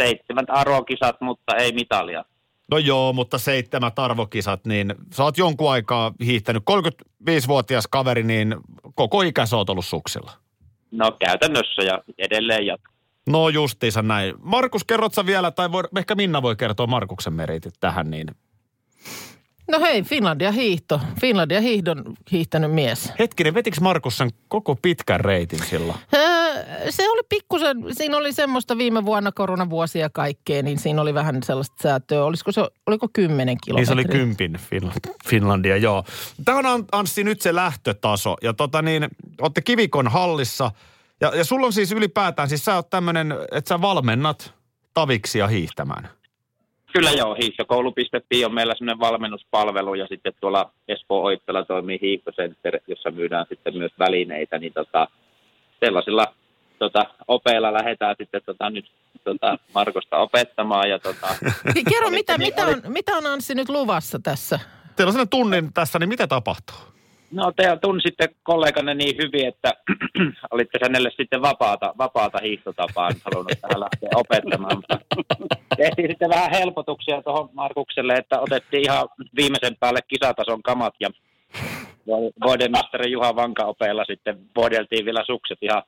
Seitsemän 0.00 0.44
arvokisat, 0.48 1.20
mutta 1.20 1.56
ei 1.56 1.72
mitalia. 1.72 2.24
No 2.70 2.78
joo, 2.78 3.12
mutta 3.12 3.38
seitsemät 3.38 3.98
arvokisat, 3.98 4.64
niin 4.64 4.94
sä 5.14 5.22
oot 5.22 5.38
jonkun 5.38 5.70
aikaa 5.70 6.12
hiihtänyt. 6.24 6.62
35-vuotias 6.70 7.86
kaveri, 7.86 8.22
niin 8.22 8.56
koko 8.94 9.22
ikä 9.22 9.46
sä 9.46 9.56
oot 9.56 9.70
ollut 9.70 9.84
suksilla. 9.84 10.32
No 10.96 11.16
käytännössä 11.18 11.82
ja 11.82 12.02
edelleen 12.18 12.66
jatkuu. 12.66 12.94
No 13.26 13.48
justiinsa 13.48 14.02
näin. 14.02 14.34
Markus, 14.38 14.84
kerrot 14.84 15.12
vielä, 15.26 15.50
tai 15.50 15.72
voi, 15.72 15.82
ehkä 15.98 16.14
Minna 16.14 16.42
voi 16.42 16.56
kertoa 16.56 16.86
Markuksen 16.86 17.32
meriitit 17.32 17.74
tähän, 17.80 18.10
niin 18.10 18.26
No 19.76 19.82
hei, 19.86 20.02
Finlandia 20.02 20.52
hiihto. 20.52 21.00
Finlandia 21.20 21.60
hiihdon 21.60 22.04
hiihtänyt 22.32 22.72
mies. 22.72 23.12
hetkinen, 23.18 23.54
vetikö 23.54 23.80
Markus 23.80 24.18
sen 24.18 24.30
koko 24.48 24.76
pitkän 24.76 25.20
reitin? 25.20 25.58
Öö, 26.14 26.64
se 26.90 27.10
oli 27.10 27.22
pikkusen, 27.28 27.76
siinä 27.92 28.16
oli 28.16 28.32
semmoista 28.32 28.78
viime 28.78 29.04
vuonna 29.04 29.32
koronavuosia 29.32 30.02
ja 30.02 30.10
kaikkea, 30.10 30.62
niin 30.62 30.78
siinä 30.78 31.02
oli 31.02 31.14
vähän 31.14 31.42
sellaista 31.42 31.76
säätöä. 31.82 32.24
Olisiko 32.24 32.52
se, 32.52 32.68
oliko 32.86 33.08
kymmenen 33.12 33.46
Niin 33.46 33.58
se 33.58 33.64
kilometriä? 33.64 33.94
oli 33.94 34.04
kympin 34.04 34.52
Finland, 34.52 35.00
Finlandia, 35.28 35.76
joo. 35.76 36.04
Tämä 36.44 36.72
on 36.72 36.84
Anssi 36.92 37.24
nyt 37.24 37.40
se 37.40 37.54
lähtötaso. 37.54 38.36
Ja 38.42 38.54
tota 38.54 38.82
niin, 38.82 39.08
olette 39.40 39.62
Kivikon 39.62 40.08
hallissa. 40.08 40.70
Ja, 41.20 41.32
ja 41.36 41.44
sulla 41.44 41.66
on 41.66 41.72
siis 41.72 41.92
ylipäätään, 41.92 42.48
siis 42.48 42.64
sä 42.64 42.74
oot 42.74 42.90
tämmönen, 42.90 43.34
että 43.52 43.68
sä 43.68 43.80
valmennat 43.80 44.54
taviksia 44.94 45.46
hiihtämään. 45.46 46.08
Kyllä 46.96 47.10
joo, 47.10 47.34
hiihtokoulu.fi 47.34 48.44
on 48.44 48.54
meillä 48.54 48.74
sellainen 48.74 49.00
valmennuspalvelu 49.00 49.94
ja 49.94 50.06
sitten 50.06 50.32
tuolla 50.40 50.70
Espoon 50.88 51.24
Oittala 51.24 51.64
toimii 51.64 51.98
hiihtocenter, 52.02 52.80
jossa 52.86 53.10
myydään 53.10 53.46
sitten 53.48 53.76
myös 53.78 53.92
välineitä, 53.98 54.58
niin 54.58 54.72
tota, 54.72 55.08
sellaisilla 55.80 56.34
tota, 56.78 57.06
opeilla 57.28 57.72
lähdetään 57.72 58.14
sitten 58.18 58.40
tota, 58.46 58.70
nyt 58.70 58.90
tota, 59.24 59.58
Markosta 59.74 60.16
opettamaan 60.16 60.90
ja 60.90 60.98
tota, 60.98 61.26
Niin 61.74 61.84
Kerro, 61.84 62.10
mitä, 62.10 62.38
niin, 62.38 62.48
mitä, 62.48 62.66
oli- 62.66 62.72
on, 62.72 62.82
mitä 62.92 63.16
on 63.16 63.26
Anssi 63.26 63.54
nyt 63.54 63.68
luvassa 63.68 64.18
tässä? 64.22 64.60
Teillä 64.96 65.08
on 65.08 65.12
sellainen 65.12 65.28
tunnin 65.28 65.72
tässä, 65.72 65.98
niin 65.98 66.08
mitä 66.08 66.26
tapahtuu? 66.26 66.95
No 67.30 67.52
te 67.52 67.78
tunsitte 67.80 68.28
kolleganne 68.42 68.94
niin 68.94 69.16
hyvin, 69.22 69.48
että 69.48 69.72
olitte 70.50 70.78
hänelle 70.82 71.10
sitten 71.16 71.42
vapaata, 71.42 71.94
vapaata 71.98 72.38
hiihtotapaa 72.42 73.08
nyt 73.08 73.22
halunnut 73.24 73.60
tähän 73.60 73.80
lähteä 73.80 74.08
opettamaan. 74.14 74.76
Mutta 74.76 74.98
Tehtiin 75.76 76.08
sitten 76.10 76.30
vähän 76.30 76.50
helpotuksia 76.50 77.22
tuohon 77.22 77.50
Markukselle, 77.52 78.14
että 78.14 78.40
otettiin 78.40 78.82
ihan 78.82 79.08
viimeisen 79.36 79.76
päälle 79.80 80.00
kisatason 80.08 80.62
kamat 80.62 80.94
ja 81.00 81.10
voidemestari 82.44 83.12
Juha 83.12 83.36
Vanka-opeilla 83.36 84.04
sitten 84.04 84.38
voideltiin 84.56 85.04
vielä 85.04 85.24
sukset 85.26 85.58
ihan 85.62 85.82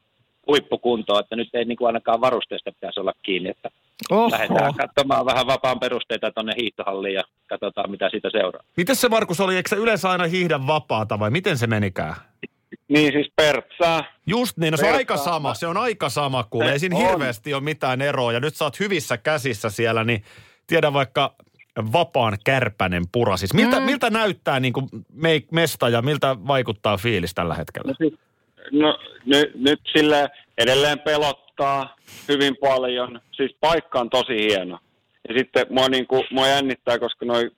huippukuntoon, 0.49 1.21
että 1.21 1.37
nyt 1.37 1.49
ei 1.55 1.65
niin 1.65 1.77
kuin 1.77 1.87
ainakaan 1.87 2.21
varusteista 2.21 2.73
pitäisi 2.73 3.01
olla 3.01 3.13
kiinni, 3.23 3.51
että 3.51 3.69
Oho. 4.11 4.31
lähdetään 4.31 4.75
katsomaan 4.75 5.27
vähän 5.27 5.47
vapaan 5.47 5.81
perusteita 5.81 6.31
tuonne 6.31 6.53
hiihtohalliin 6.57 7.15
ja 7.15 7.23
katsotaan 7.47 7.91
mitä 7.91 8.11
siitä 8.11 8.31
seuraa. 8.31 8.63
Miten 8.77 8.97
se 8.97 9.09
Markus 9.09 9.41
oli, 9.41 9.57
eikö 9.57 9.69
sä 9.69 9.77
yleensä 9.77 10.11
aina 10.11 10.25
hiihdä 10.25 10.67
vapaata 10.67 11.19
vai 11.19 11.31
miten 11.31 11.59
se 11.59 11.67
menikään? 11.67 12.15
Niin 12.89 13.13
siis 13.13 13.33
Pertsaa. 13.37 14.05
Just 14.27 14.57
niin, 14.57 14.71
no 14.73 14.77
se 14.77 14.89
on 14.89 14.95
aika 14.95 15.17
sama, 15.17 15.55
se 15.55 15.67
on 15.67 15.77
aika 15.77 16.09
sama 16.09 16.45
kuule. 16.45 16.73
Ei 16.73 16.79
siinä 16.79 16.97
On. 16.97 17.03
hirveästi 17.03 17.55
ole 17.55 17.63
mitään 17.63 18.03
eroa 18.03 18.33
ja 18.33 18.41
nyt 18.41 18.55
sä 18.55 18.65
oot 18.65 18.81
hyvissä 18.81 19.17
käsissä 19.17 19.71
siellä, 19.71 20.05
niin 20.05 20.25
tiedä 20.67 20.93
vaikka 20.93 21.35
vapaan 21.93 22.39
kärpänen 22.45 23.03
pura. 23.13 23.37
Siis 23.37 23.55
miltä, 23.55 23.81
mm. 23.81 23.87
miltä 23.87 24.11
näyttää 24.11 24.61
niin 24.61 24.73
kuin 24.73 24.87
me, 25.13 25.43
mesta 25.53 25.89
ja 25.89 26.03
miltä 26.03 26.37
vaikuttaa 26.47 26.97
fiilis 26.97 27.35
tällä 27.35 27.55
hetkellä? 27.55 27.95
No 28.01 28.11
nyt, 29.27 29.55
nyt 29.55 29.81
sille 29.97 30.29
edelleen 30.59 30.99
pelottaa 31.01 31.97
hyvin 32.29 32.57
paljon. 32.61 33.21
Siis 33.37 33.57
paikka 33.61 34.01
on 34.01 34.11
tosi 34.11 34.37
hieno. 34.49 34.79
Ja 35.29 35.35
sitten 35.39 35.67
mua, 35.71 35.89
niin 35.89 36.07
kuin, 36.07 36.25
mua 36.31 36.49
jännittää, 36.49 36.99
koska 36.99 37.27
noi 37.27 37.51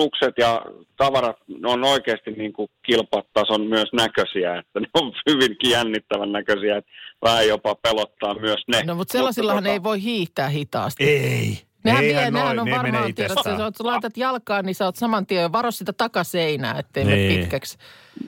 sukset 0.00 0.34
ja 0.38 0.62
tavarat 0.96 1.36
ne 1.48 1.68
on 1.68 1.84
oikeasti 1.84 2.30
niin 2.30 2.52
kuin 2.52 2.68
kilpatason 2.82 3.66
myös 3.66 3.92
näköisiä, 3.92 4.58
että 4.58 4.80
ne 4.80 4.86
on 4.94 5.12
hyvinkin 5.30 5.70
jännittävän 5.70 6.32
näköisiä, 6.32 6.76
että 6.76 6.90
vähän 7.22 7.48
jopa 7.48 7.74
pelottaa 7.74 8.34
myös 8.34 8.62
ne. 8.68 8.82
No 8.82 8.94
mutta 8.94 9.12
sellaisillahan 9.12 9.64
tota- 9.64 9.68
ei 9.68 9.82
voi 9.82 10.02
hiihtää 10.02 10.48
hitaasti. 10.48 11.04
Ei. 11.04 11.58
Nehän 11.84 12.04
Eihän 12.04 12.22
vie, 12.22 12.30
nehän 12.30 12.48
on 12.48 12.56
ne 12.56 12.62
menee 12.64 12.78
varmaan, 12.78 13.14
tiedät, 13.14 13.30
itsestään. 13.30 13.58
sä, 13.58 13.70
sä 13.78 13.84
laitat 13.84 14.16
jalkaan, 14.16 14.64
niin 14.64 14.74
sä 14.74 14.84
oot 14.84 14.96
saman 14.96 15.26
tien, 15.26 15.52
varo 15.52 15.70
sitä 15.70 15.92
takaseinää, 15.92 16.78
ettei 16.78 17.04
mene 17.04 17.16
Niin. 17.16 17.40
pitkäksi. 17.40 17.78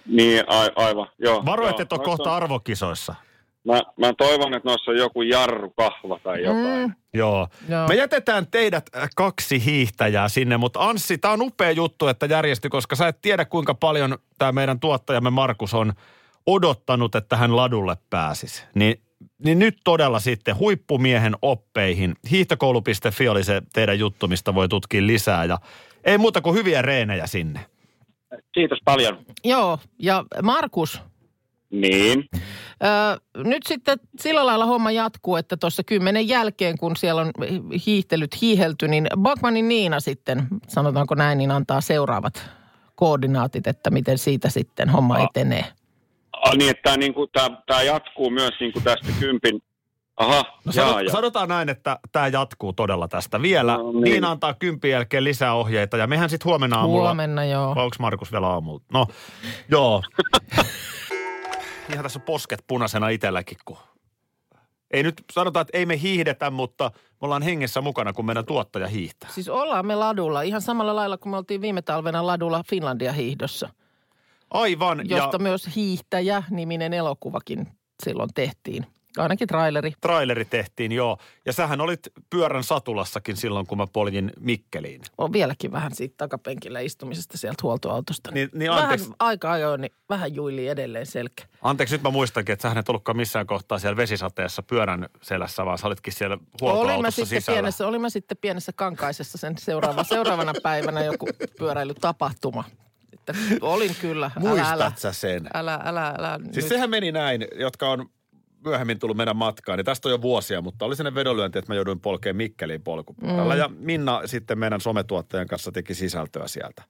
Niin, 0.07 0.45
a, 0.47 0.66
aivan, 0.77 1.09
joo. 1.19 1.45
Varo, 1.47 1.62
joo. 1.62 1.71
että 1.71 1.83
et 1.83 1.92
ole 1.92 2.05
kohta 2.05 2.31
on- 2.31 2.37
arvokisoissa. 2.37 3.14
Mä, 3.64 3.83
mä 3.99 4.12
toivon, 4.19 4.55
että 4.55 4.69
noissa 4.69 4.90
on 4.90 4.97
joku 4.97 5.23
jarrukahva 5.23 6.19
tai 6.23 6.42
jotain. 6.42 6.87
Mm, 6.88 6.95
Joo. 7.14 7.49
Joo. 7.69 7.88
Me 7.88 7.95
jätetään 7.95 8.47
teidät 8.51 8.90
äh, 8.97 9.09
kaksi 9.16 9.64
hiihtäjää 9.64 10.29
sinne, 10.29 10.57
mutta 10.57 10.81
Anssi, 10.88 11.19
tämä 11.19 11.35
on 11.35 11.42
upea 11.42 11.71
juttu, 11.71 12.09
että 12.09 12.27
järjesti, 12.27 12.69
koska 12.69 12.97
sä 12.97 13.09
et 13.09 13.19
tiedä 13.23 13.45
kuinka 13.45 13.75
paljon 13.75 14.19
tämä 14.38 14.53
meidän 14.53 14.81
tuottajamme 14.81 15.31
Markus 15.31 15.75
on 15.75 15.92
odottanut, 16.47 17.14
että 17.14 17.37
hän 17.37 17.57
ladulle 17.57 17.97
pääsisi. 18.11 18.64
Niin, 18.75 19.01
niin 19.44 19.59
nyt 19.59 19.79
todella 19.85 20.20
sitten 20.20 20.59
huippumiehen 20.59 21.35
oppeihin. 21.42 22.14
Hiihtokoulu.fi 22.31 23.29
oli 23.29 23.44
se 23.44 23.62
teidän 23.72 23.99
juttu, 23.99 24.29
mistä 24.29 24.55
voi 24.55 24.68
tutkia 24.68 25.07
lisää 25.07 25.44
ja 25.44 25.59
ei 26.05 26.18
muuta 26.18 26.40
kuin 26.40 26.57
hyviä 26.57 26.83
reenejä 26.83 27.27
sinne. 27.27 27.66
Kiitos 28.53 28.79
paljon. 28.85 29.18
Joo, 29.44 29.79
ja 29.99 30.25
Markus, 30.42 31.01
Niin. 31.70 32.25
Öö, 32.85 33.44
nyt 33.44 33.62
sitten 33.66 33.99
sillä 34.20 34.46
lailla 34.46 34.66
homma 34.66 34.90
jatkuu, 34.90 35.37
että 35.37 35.57
tuossa 35.57 35.85
kymmenen 35.85 36.29
jälkeen, 36.29 36.79
kun 36.79 36.96
siellä 36.96 37.20
on 37.20 37.33
hiihtelyt 37.87 38.40
hiihelty, 38.40 38.88
niin 38.88 39.07
Bakmanin 39.18 39.68
Niina 39.68 40.01
sitten, 40.01 40.46
sanotaanko 40.68 41.14
näin, 41.14 41.38
niin 41.38 41.51
antaa 41.51 41.81
seuraavat 41.81 42.51
koordinaatit, 42.94 43.66
että 43.66 43.90
miten 43.90 44.18
siitä 44.18 44.49
sitten 44.49 44.88
homma 44.88 45.18
etenee. 45.18 45.64
Niin, 46.59 46.70
että 46.70 46.83
tämä 46.83 46.96
niinku, 46.96 47.27
tää, 47.27 47.51
tää 47.66 47.83
jatkuu 47.83 48.31
myös 48.31 48.55
niinku 48.61 48.81
tästä 48.81 49.09
kympin. 49.20 49.62
Aha, 50.16 50.44
No 50.64 50.72
jaa, 50.75 50.88
sanot, 50.88 51.03
jaa. 51.03 51.12
sanotaan 51.12 51.49
näin, 51.49 51.68
että 51.68 51.99
tämä 52.12 52.29
jatkuu 52.29 52.72
todella 52.72 53.09
tästä 53.09 53.42
vielä. 53.42 53.77
No 53.77 53.83
niin. 53.83 53.92
niin. 53.94 54.03
Niina 54.12 54.31
antaa 54.31 54.55
kympin 54.55 54.90
jälkeen 54.90 55.25
lisää 55.25 55.55
ohjeita 55.55 55.96
ja 55.96 56.07
mehän 56.07 56.31
sitten 56.31 56.44
huomenna 56.44 56.77
aamulla... 56.79 57.03
Huomenna, 57.09 57.44
joo. 57.44 57.75
Vai 57.75 57.85
onko 57.85 57.96
Markus 57.99 58.33
vielä 58.33 58.46
aamulla? 58.49 58.81
No, 58.92 59.07
joo. 59.70 60.03
Ihan 61.92 62.03
tässä 62.03 62.18
on 62.18 62.22
posket 62.22 62.64
punaisena 62.66 63.09
itselläkin, 63.09 63.59
kun... 63.64 63.77
Ei 64.90 65.03
nyt 65.03 65.25
sanotaan, 65.33 65.61
että 65.62 65.79
ei 65.79 65.87
me 65.87 66.01
hiihdetä, 66.01 66.51
mutta 66.51 66.90
me 66.94 67.18
ollaan 67.20 67.42
hengessä 67.42 67.81
mukana, 67.81 68.12
kun 68.12 68.27
meidän 68.27 68.44
tuottaja 68.46 68.87
hiihtää. 68.87 69.31
Siis 69.33 69.49
ollaan 69.49 69.87
me 69.87 69.94
ladulla 69.94 70.42
ihan 70.42 70.62
samalla 70.62 70.96
lailla 70.96 71.18
kuin 71.18 71.31
me 71.31 71.37
oltiin 71.37 71.61
viime 71.61 71.83
talvena 71.83 72.27
ladulla 72.27 72.62
Finlandia 72.70 73.12
hiihdossa, 73.12 73.68
Aivan, 74.50 75.09
josta 75.09 75.35
ja 75.35 75.38
myös 75.38 75.68
Hiihtäjä-niminen 75.76 76.92
elokuvakin 76.92 77.68
silloin 78.04 78.30
tehtiin. 78.35 78.87
Ainakin 79.16 79.48
traileri. 79.48 79.92
traileri 80.00 80.44
tehtiin, 80.44 80.92
joo. 80.92 81.18
Ja 81.46 81.52
sähän 81.52 81.80
olit 81.80 82.00
pyörän 82.30 82.64
satulassakin 82.64 83.37
silloin, 83.37 83.66
kun 83.66 83.78
mä 83.78 83.87
poljin 83.87 84.32
Mikkeliin. 84.40 85.00
On 85.18 85.32
vieläkin 85.32 85.72
vähän 85.72 85.94
siitä 85.94 86.14
takapenkillä 86.16 86.80
istumisesta 86.80 87.38
sieltä 87.38 87.61
huoltoautosta. 87.62 88.30
Niin- 88.30 88.48
niin 88.52 88.70
vähän 88.70 88.85
anteeksi. 88.85 89.11
aika 89.18 89.52
ajoin, 89.52 89.80
niin 89.80 89.92
vähän 90.09 90.35
juili 90.35 90.68
edelleen 90.68 91.06
selkä. 91.06 91.44
Anteeksi, 91.62 91.94
nyt 91.94 92.02
mä 92.02 92.11
muistankin, 92.11 92.52
että 92.52 92.62
sähän 92.62 92.78
et 92.78 92.88
ollutkaan 92.88 93.16
missään 93.16 93.46
kohtaa 93.46 93.78
siellä 93.78 93.96
vesisateessa 93.96 94.62
pyörän 94.62 95.09
selässä, 95.22 95.64
vaan 95.64 95.78
sä 95.78 95.87
olitkin 95.87 96.12
siellä 96.12 96.35
Olin 96.35 96.44
mä, 96.44 96.61
huoltoautossa 96.61 97.11
sitten 97.11 97.40
sisällä. 97.40 97.56
pienessä, 97.56 97.87
olin 97.87 98.00
mä 98.00 98.11
sitten 98.11 98.38
pienessä 98.40 98.72
kankaisessa 98.72 99.38
sen 99.38 99.59
seuraava, 99.59 100.04
seuraavana 100.04 100.52
päivänä 100.62 101.04
joku 101.04 101.26
pyöräilytapahtuma. 101.59 102.64
Että 103.29 103.67
olin 103.67 103.97
kyllä. 104.01 104.31
Älä, 104.37 104.51
älä, 104.51 104.85
Muistat 104.85 104.99
sä 104.99 105.12
sen? 105.12 105.49
älä, 105.55 105.81
älä, 105.85 106.15
älä 106.19 106.39
Siis 106.45 106.57
nyt. 106.57 106.67
sehän 106.69 106.91
meni 106.91 107.12
näin, 107.12 107.47
jotka 107.59 107.91
on 107.91 108.11
myöhemmin 108.65 108.99
tullut 108.99 109.17
meidän 109.17 109.37
matkaan, 109.37 109.79
niin 109.79 109.85
tästä 109.85 110.09
on 110.09 110.12
jo 110.12 110.23
vuosia, 110.23 110.61
mutta 110.62 110.85
oli 110.85 110.97
sellainen 110.97 111.15
vedonlyönti, 111.15 111.59
että 111.59 111.73
mä 111.73 111.77
jouduin 111.77 112.01
polkemaan 112.01 112.37
Mikkeliin 112.37 112.83
polkupyörällä. 112.83 113.55
Mm. 113.55 113.61
Ja 113.61 113.71
Minna 113.79 114.23
sitten 114.27 114.59
meidän 114.59 114.81
sometuottajan 114.81 115.47
kanssa 115.47 115.73
teki 115.73 115.95
sisältöä 115.95 116.49
sieltä. 116.49 116.83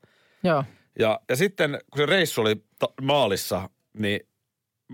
Joo. 0.42 0.64
Ja, 0.98 1.20
ja 1.28 1.36
sitten 1.36 1.78
kun 1.90 1.98
se 1.98 2.06
reissu 2.06 2.40
oli 2.40 2.64
ta- 2.78 2.92
maalissa, 3.02 3.70
niin 3.98 4.20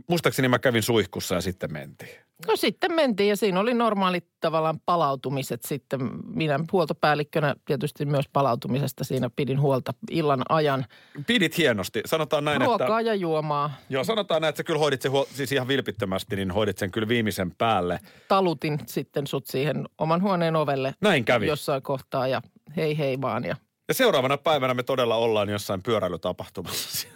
muistaakseni 0.09 0.49
mä 0.49 0.59
kävin 0.59 0.83
suihkussa 0.83 1.35
ja 1.35 1.41
sitten 1.41 1.73
mentiin. 1.73 2.22
No 2.49 2.57
sitten 2.57 2.93
mentiin 2.95 3.29
ja 3.29 3.37
siinä 3.37 3.61
oli 3.61 3.75
normaalit 3.75 4.27
tavallaan 4.41 4.81
palautumiset 4.87 5.63
sitten. 5.63 6.01
Minä 6.35 6.61
huoltopäällikkönä 6.73 7.55
tietysti 7.65 8.05
myös 8.07 8.25
palautumisesta 8.33 9.05
siinä 9.05 9.31
pidin 9.37 9.61
huolta 9.61 9.95
illan 10.11 10.43
ajan. 10.49 10.85
Pidit 11.27 11.59
hienosti. 11.59 12.01
Sanotaan 12.07 12.45
näin, 12.45 12.61
Ruokaa 12.61 13.01
että... 13.01 13.11
ja 13.11 13.15
juomaa. 13.15 13.71
Joo, 13.89 14.05
sanotaan 14.05 14.41
näin, 14.43 14.49
että 14.49 14.57
sä 14.57 14.65
kyllä 14.65 14.79
hoidit 14.79 15.03
sen, 15.03 15.13
huol- 15.13 15.27
siis 15.35 15.53
ihan 15.53 15.69
vilpittömästi, 15.69 16.37
niin 16.37 16.51
hoidit 16.51 16.79
sen 16.79 16.91
kyllä 16.91 17.09
viimeisen 17.09 17.55
päälle. 17.59 18.01
Talutin 18.29 18.79
sitten 18.87 19.27
sut 19.27 19.47
siihen 19.47 19.85
oman 19.99 20.23
huoneen 20.23 20.57
ovelle 20.57 20.95
Näin 21.01 21.25
kävi. 21.25 21.47
jossain 21.47 21.83
kohtaa 21.83 22.29
ja 22.29 22.43
hei 22.77 22.99
hei 22.99 23.21
vaan. 23.21 23.45
Ja 23.45 23.57
Ja 23.89 23.95
seuraavana 23.95 24.39
päivänä 24.39 24.75
me 24.75 24.83
todella 24.83 25.17
ollaan 25.17 25.49
jossain 25.49 25.83
pyöräilytapahtumassa. 25.83 27.09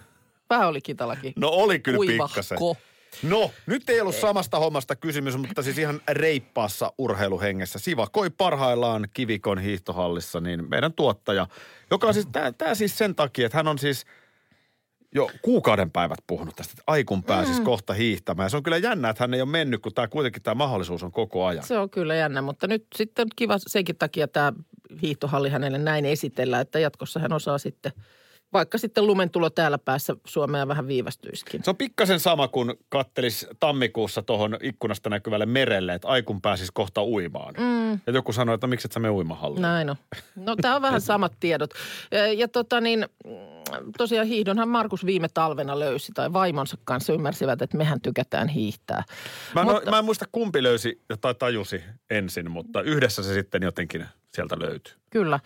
vähän 0.50 0.68
oli 0.68 0.80
kitalakin. 0.80 1.32
No 1.36 1.48
oli 1.48 1.78
kyllä 1.80 1.96
Kuivahko. 1.96 2.28
pikkasen. 2.28 2.58
No, 3.22 3.50
nyt 3.66 3.90
ei 3.90 4.00
ollut 4.00 4.14
samasta 4.14 4.58
hommasta 4.58 4.96
kysymys, 4.96 5.36
mutta 5.36 5.62
siis 5.62 5.78
ihan 5.78 6.00
reippaassa 6.08 6.92
urheiluhengessä. 6.98 7.78
Siva 7.78 8.06
Koi 8.06 8.30
parhaillaan 8.30 9.08
Kivikon 9.14 9.58
hiihtohallissa, 9.58 10.40
niin 10.40 10.70
meidän 10.70 10.92
tuottaja, 10.92 11.46
joka 11.90 12.06
on 12.06 12.14
siis, 12.14 12.28
tämä 12.58 12.74
siis 12.74 12.98
sen 12.98 13.14
takia, 13.14 13.46
että 13.46 13.58
hän 13.58 13.68
on 13.68 13.78
siis 13.78 14.06
jo 15.14 15.30
kuukauden 15.42 15.90
päivät 15.90 16.18
puhunut 16.26 16.56
tästä, 16.56 16.72
että 16.72 16.82
aikun 16.86 17.22
pääsisi 17.22 17.60
mm. 17.60 17.64
kohta 17.64 17.94
hiihtämään. 17.94 18.46
Ja 18.46 18.48
se 18.48 18.56
on 18.56 18.62
kyllä 18.62 18.76
jännä, 18.76 19.08
että 19.10 19.22
hän 19.22 19.34
ei 19.34 19.40
ole 19.40 19.50
mennyt, 19.50 19.82
kun 19.82 19.94
tämä 19.94 20.08
kuitenkin 20.08 20.42
tämä 20.42 20.54
mahdollisuus 20.54 21.02
on 21.02 21.12
koko 21.12 21.46
ajan. 21.46 21.64
Se 21.64 21.78
on 21.78 21.90
kyllä 21.90 22.14
jännä, 22.14 22.42
mutta 22.42 22.66
nyt 22.66 22.86
sitten 22.94 23.26
kiva 23.36 23.56
senkin 23.58 23.96
takia 23.96 24.28
tämä 24.28 24.52
hiihtohalli 25.02 25.50
hänelle 25.50 25.78
näin 25.78 26.04
esitellä, 26.04 26.60
että 26.60 26.78
jatkossa 26.78 27.20
hän 27.20 27.32
osaa 27.32 27.58
sitten, 27.58 27.92
vaikka 28.56 28.78
sitten 28.78 29.06
lumentulo 29.06 29.50
täällä 29.50 29.78
päässä 29.78 30.16
Suomea 30.26 30.68
vähän 30.68 30.88
viivästyisikin. 30.88 31.64
Se 31.64 31.70
on 31.70 31.76
pikkasen 31.76 32.20
sama 32.20 32.48
kuin 32.48 32.74
kattelis 32.88 33.46
tammikuussa 33.60 34.22
tuohon 34.22 34.58
ikkunasta 34.62 35.10
näkyvälle 35.10 35.46
merelle, 35.46 35.94
että 35.94 36.08
aikun 36.08 36.42
pääsisi 36.42 36.72
kohta 36.74 37.04
uimaan. 37.04 37.54
Mm. 37.58 38.00
Ja 38.06 38.12
joku 38.12 38.32
sanoi, 38.32 38.54
että 38.54 38.66
miksi 38.66 38.86
et 38.86 38.92
sä 38.92 39.00
mene 39.00 39.10
uimahalliin? 39.10 39.62
Näin 39.62 39.90
on. 39.90 39.96
No 40.36 40.56
tämä 40.56 40.76
on 40.76 40.82
vähän 40.82 41.00
samat 41.10 41.32
tiedot. 41.40 41.70
Ja, 42.10 42.32
ja 42.32 42.48
tota 42.48 42.80
niin, 42.80 43.06
tosiaan 43.98 44.26
hiihdonhan 44.26 44.68
Markus 44.68 45.06
viime 45.06 45.28
talvena 45.34 45.78
löysi 45.78 46.12
tai 46.14 46.32
vaimonsa 46.32 46.76
kanssa 46.84 47.12
ymmärsivät, 47.12 47.62
että 47.62 47.76
mehän 47.76 48.00
tykätään 48.00 48.48
hiihtää. 48.48 49.04
Mä, 49.54 49.60
en, 49.60 49.66
mutta... 49.66 49.90
mä 49.90 49.98
en 49.98 50.04
muista 50.04 50.24
kumpi 50.32 50.62
löysi 50.62 51.00
tai 51.20 51.34
tajusi 51.34 51.84
ensin, 52.10 52.50
mutta 52.50 52.82
yhdessä 52.82 53.22
se 53.22 53.34
sitten 53.34 53.62
jotenkin 53.62 54.06
sieltä 54.36 54.56
löytyy. 54.58 54.94
Kyllä. 55.10 55.40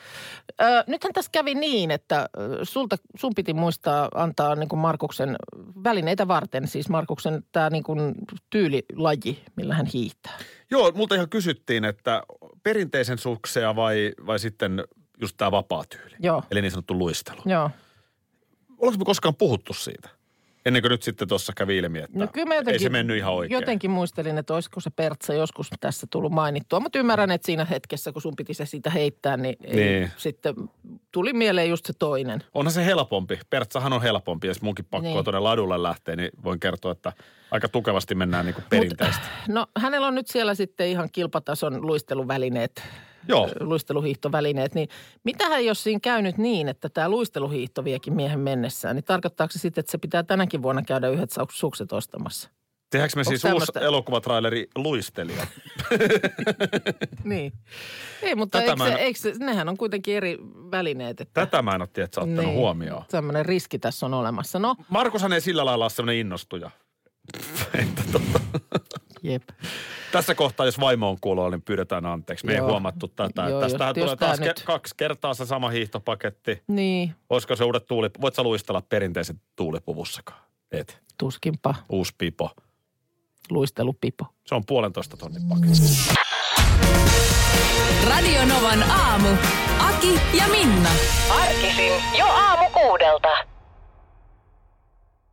Ö, 0.62 0.64
nythän 0.86 1.12
tässä 1.12 1.30
kävi 1.32 1.54
niin, 1.54 1.90
että 1.90 2.28
sulta, 2.62 2.96
sun 3.16 3.32
piti 3.36 3.54
muistaa 3.54 4.08
antaa 4.14 4.54
niin 4.54 4.68
kuin 4.68 4.80
Markuksen 4.80 5.36
välineitä 5.84 6.28
varten, 6.28 6.68
siis 6.68 6.88
Markuksen 6.88 7.42
tämä 7.52 7.70
niin 7.70 7.82
kuin 7.82 8.14
tyylilaji, 8.50 9.42
millä 9.56 9.74
hän 9.74 9.86
hiihtää. 9.86 10.38
Joo, 10.70 10.92
multa 10.94 11.14
ihan 11.14 11.28
kysyttiin, 11.28 11.84
että 11.84 12.22
perinteisen 12.62 13.18
suksea 13.18 13.76
vai, 13.76 14.12
vai 14.26 14.38
sitten 14.38 14.84
just 15.20 15.36
tämä 15.36 15.50
vapaa 15.50 15.84
tyyli. 15.88 16.16
Joo. 16.18 16.42
Eli 16.50 16.62
niin 16.62 16.70
sanottu 16.70 16.98
luistelu. 16.98 17.42
Joo. 17.46 17.70
Ollaanko 18.78 18.98
me 18.98 19.04
koskaan 19.04 19.36
puhuttu 19.36 19.74
siitä? 19.74 20.08
Ennen 20.66 20.82
kuin 20.82 20.90
nyt 20.90 21.02
sitten 21.02 21.28
tuossa 21.28 21.52
kävi 21.56 21.78
ilmi, 21.78 21.98
että 21.98 22.18
No 22.18 22.26
kyllä 22.32 22.46
mä 22.46 22.54
jotenkin, 22.54 22.72
ei 22.74 22.78
se 22.78 22.88
mennyt 22.88 23.16
ihan 23.16 23.32
oikein. 23.34 23.60
Jotenkin 23.60 23.90
muistelin, 23.90 24.38
että 24.38 24.54
olisiko 24.54 24.80
se 24.80 24.90
Pertsa 24.90 25.34
joskus 25.34 25.70
tässä 25.80 26.06
tullut 26.10 26.32
mainittua. 26.32 26.80
Mutta 26.80 26.98
ymmärrän, 26.98 27.30
että 27.30 27.46
siinä 27.46 27.64
hetkessä, 27.64 28.12
kun 28.12 28.22
sun 28.22 28.36
piti 28.36 28.54
se 28.54 28.66
siitä 28.66 28.90
heittää, 28.90 29.36
niin, 29.36 29.56
ei, 29.64 29.76
Niin. 29.76 30.10
sitten 30.16 30.54
tuli 31.12 31.32
mieleen 31.32 31.68
just 31.70 31.86
se 31.86 31.92
toinen. 31.98 32.44
Onhan 32.54 32.72
se 32.72 32.84
helpompi. 32.84 33.38
Pertsahan 33.50 33.92
on 33.92 34.02
helpompi. 34.02 34.46
Jos 34.46 34.62
munkin 34.62 34.84
pakko 34.90 35.08
Niin. 35.08 35.24
tuonne 35.24 35.40
ladulle 35.40 35.82
lähteä, 35.82 36.16
niin 36.16 36.30
voin 36.44 36.60
kertoa, 36.60 36.92
että 36.92 37.12
aika 37.50 37.68
tukevasti 37.68 38.14
mennään 38.14 38.46
niin 38.46 38.54
kuin 38.54 38.64
perinteistä. 38.70 39.22
No 39.48 39.66
hänellä 39.78 40.06
on 40.06 40.14
nyt 40.14 40.26
siellä 40.28 40.54
sitten 40.54 40.88
ihan 40.88 41.08
kilpatason 41.12 41.86
luisteluvälineet, 41.86 42.82
Joo. 43.28 43.48
luisteluhiihtovälineet. 43.60 44.74
Niin 44.74 44.88
mitähän 45.24 45.64
jos 45.64 45.82
siinä 45.82 46.00
käy 46.00 46.22
nyt 46.22 46.38
niin, 46.38 46.68
että 46.68 46.88
tämä 46.88 47.08
luisteluhiihto 47.08 47.84
viekin 47.84 48.12
miehen 48.14 48.40
mennessään, 48.40 48.96
niin 48.96 49.04
tarkoittaako 49.04 49.52
se 49.52 49.58
sitten, 49.58 49.82
että 49.82 49.92
se 49.92 49.98
pitää 49.98 50.22
tänäkin 50.22 50.62
vuonna 50.62 50.82
käydä 50.82 51.08
yhdet 51.08 51.30
su- 51.32 51.46
sukset 51.52 51.92
ostamassa? 51.92 52.50
Tehdäänkö 52.90 53.16
me 53.16 53.20
Onks 53.20 53.28
siis 53.28 53.42
tämmöstä? 53.42 53.78
uusi 53.78 53.86
elokuvatraileri 53.86 54.66
Luistelija? 54.76 55.46
Niin. 57.24 57.52
Ei, 58.22 58.34
mutta 58.34 58.58
Tätä 58.60 58.72
eikö 58.72 58.84
en- 58.86 58.98
eikö 58.98 59.18
nehän 59.38 59.68
on 59.68 59.76
kuitenkin 59.76 60.16
eri 60.16 60.38
välineet. 60.70 61.20
Että, 61.20 61.46
Tätä 61.46 61.62
mä 61.62 61.74
en 61.74 61.82
ole 61.82 61.88
sä 61.96 62.02
ottanut 62.02 62.44
niin. 62.44 62.54
huomioon. 62.54 63.04
Tämmöinen 63.10 63.46
riski 63.46 63.78
tässä 63.78 64.06
on 64.06 64.14
olemassa. 64.14 64.58
No, 64.58 64.76
Markushan 64.88 65.32
ei 65.32 65.40
sillä 65.40 65.64
lailla 65.64 65.84
ole 65.84 65.90
semmoinen 65.90 66.16
innostuja. 66.20 66.70
että 67.82 68.02
tota, 68.12 68.40
Jep. 69.22 69.42
Tässä 70.12 70.34
kohtaa, 70.34 70.66
jos 70.66 70.80
vaimo 70.80 71.08
on 71.10 71.16
kuulolla, 71.20 71.50
niin 71.50 71.62
pyydetään 71.62 72.06
anteeksi. 72.06 72.46
Me 72.46 72.54
Joo. 72.54 72.66
ei 72.66 72.70
huomattu 72.70 73.08
tätä. 73.08 73.42
Joo, 73.48 73.60
Tästähän 73.60 73.88
jos- 73.88 73.94
tulee 73.94 74.12
jos 74.12 74.18
taas 74.18 74.40
nyt- 74.40 74.60
ke- 74.60 74.64
kaksi 74.64 74.94
kertaa 74.96 75.34
se 75.34 75.46
sama 75.46 75.68
hiihtopaketti. 75.68 76.62
Niin, 76.68 77.14
Olisiko 77.30 77.56
se 77.56 77.64
uudet 77.64 77.86
tuuli... 77.86 78.10
Voit 78.20 78.34
sä 78.34 78.42
luistella 78.42 78.82
perinteisen 78.88 79.40
tuulipuvussakaan? 79.56 80.40
Et. 80.72 81.00
tuskinpa 81.18 81.74
Uusi 81.88 82.12
pipo. 82.18 82.50
luistelupipo. 83.50 84.26
Se 84.46 84.54
on 84.54 84.62
puolentoista 84.66 85.16
tonnin 85.16 85.42
paketti. 85.48 86.16
Radio 88.08 88.44
Novan 88.44 88.82
aamu. 88.82 89.28
Aki 89.88 90.20
ja 90.38 90.48
Minna. 90.48 90.88
Arkisin 91.42 91.92
jo 92.18 92.26
aamu 92.26 92.70
kuudelta. 92.70 93.28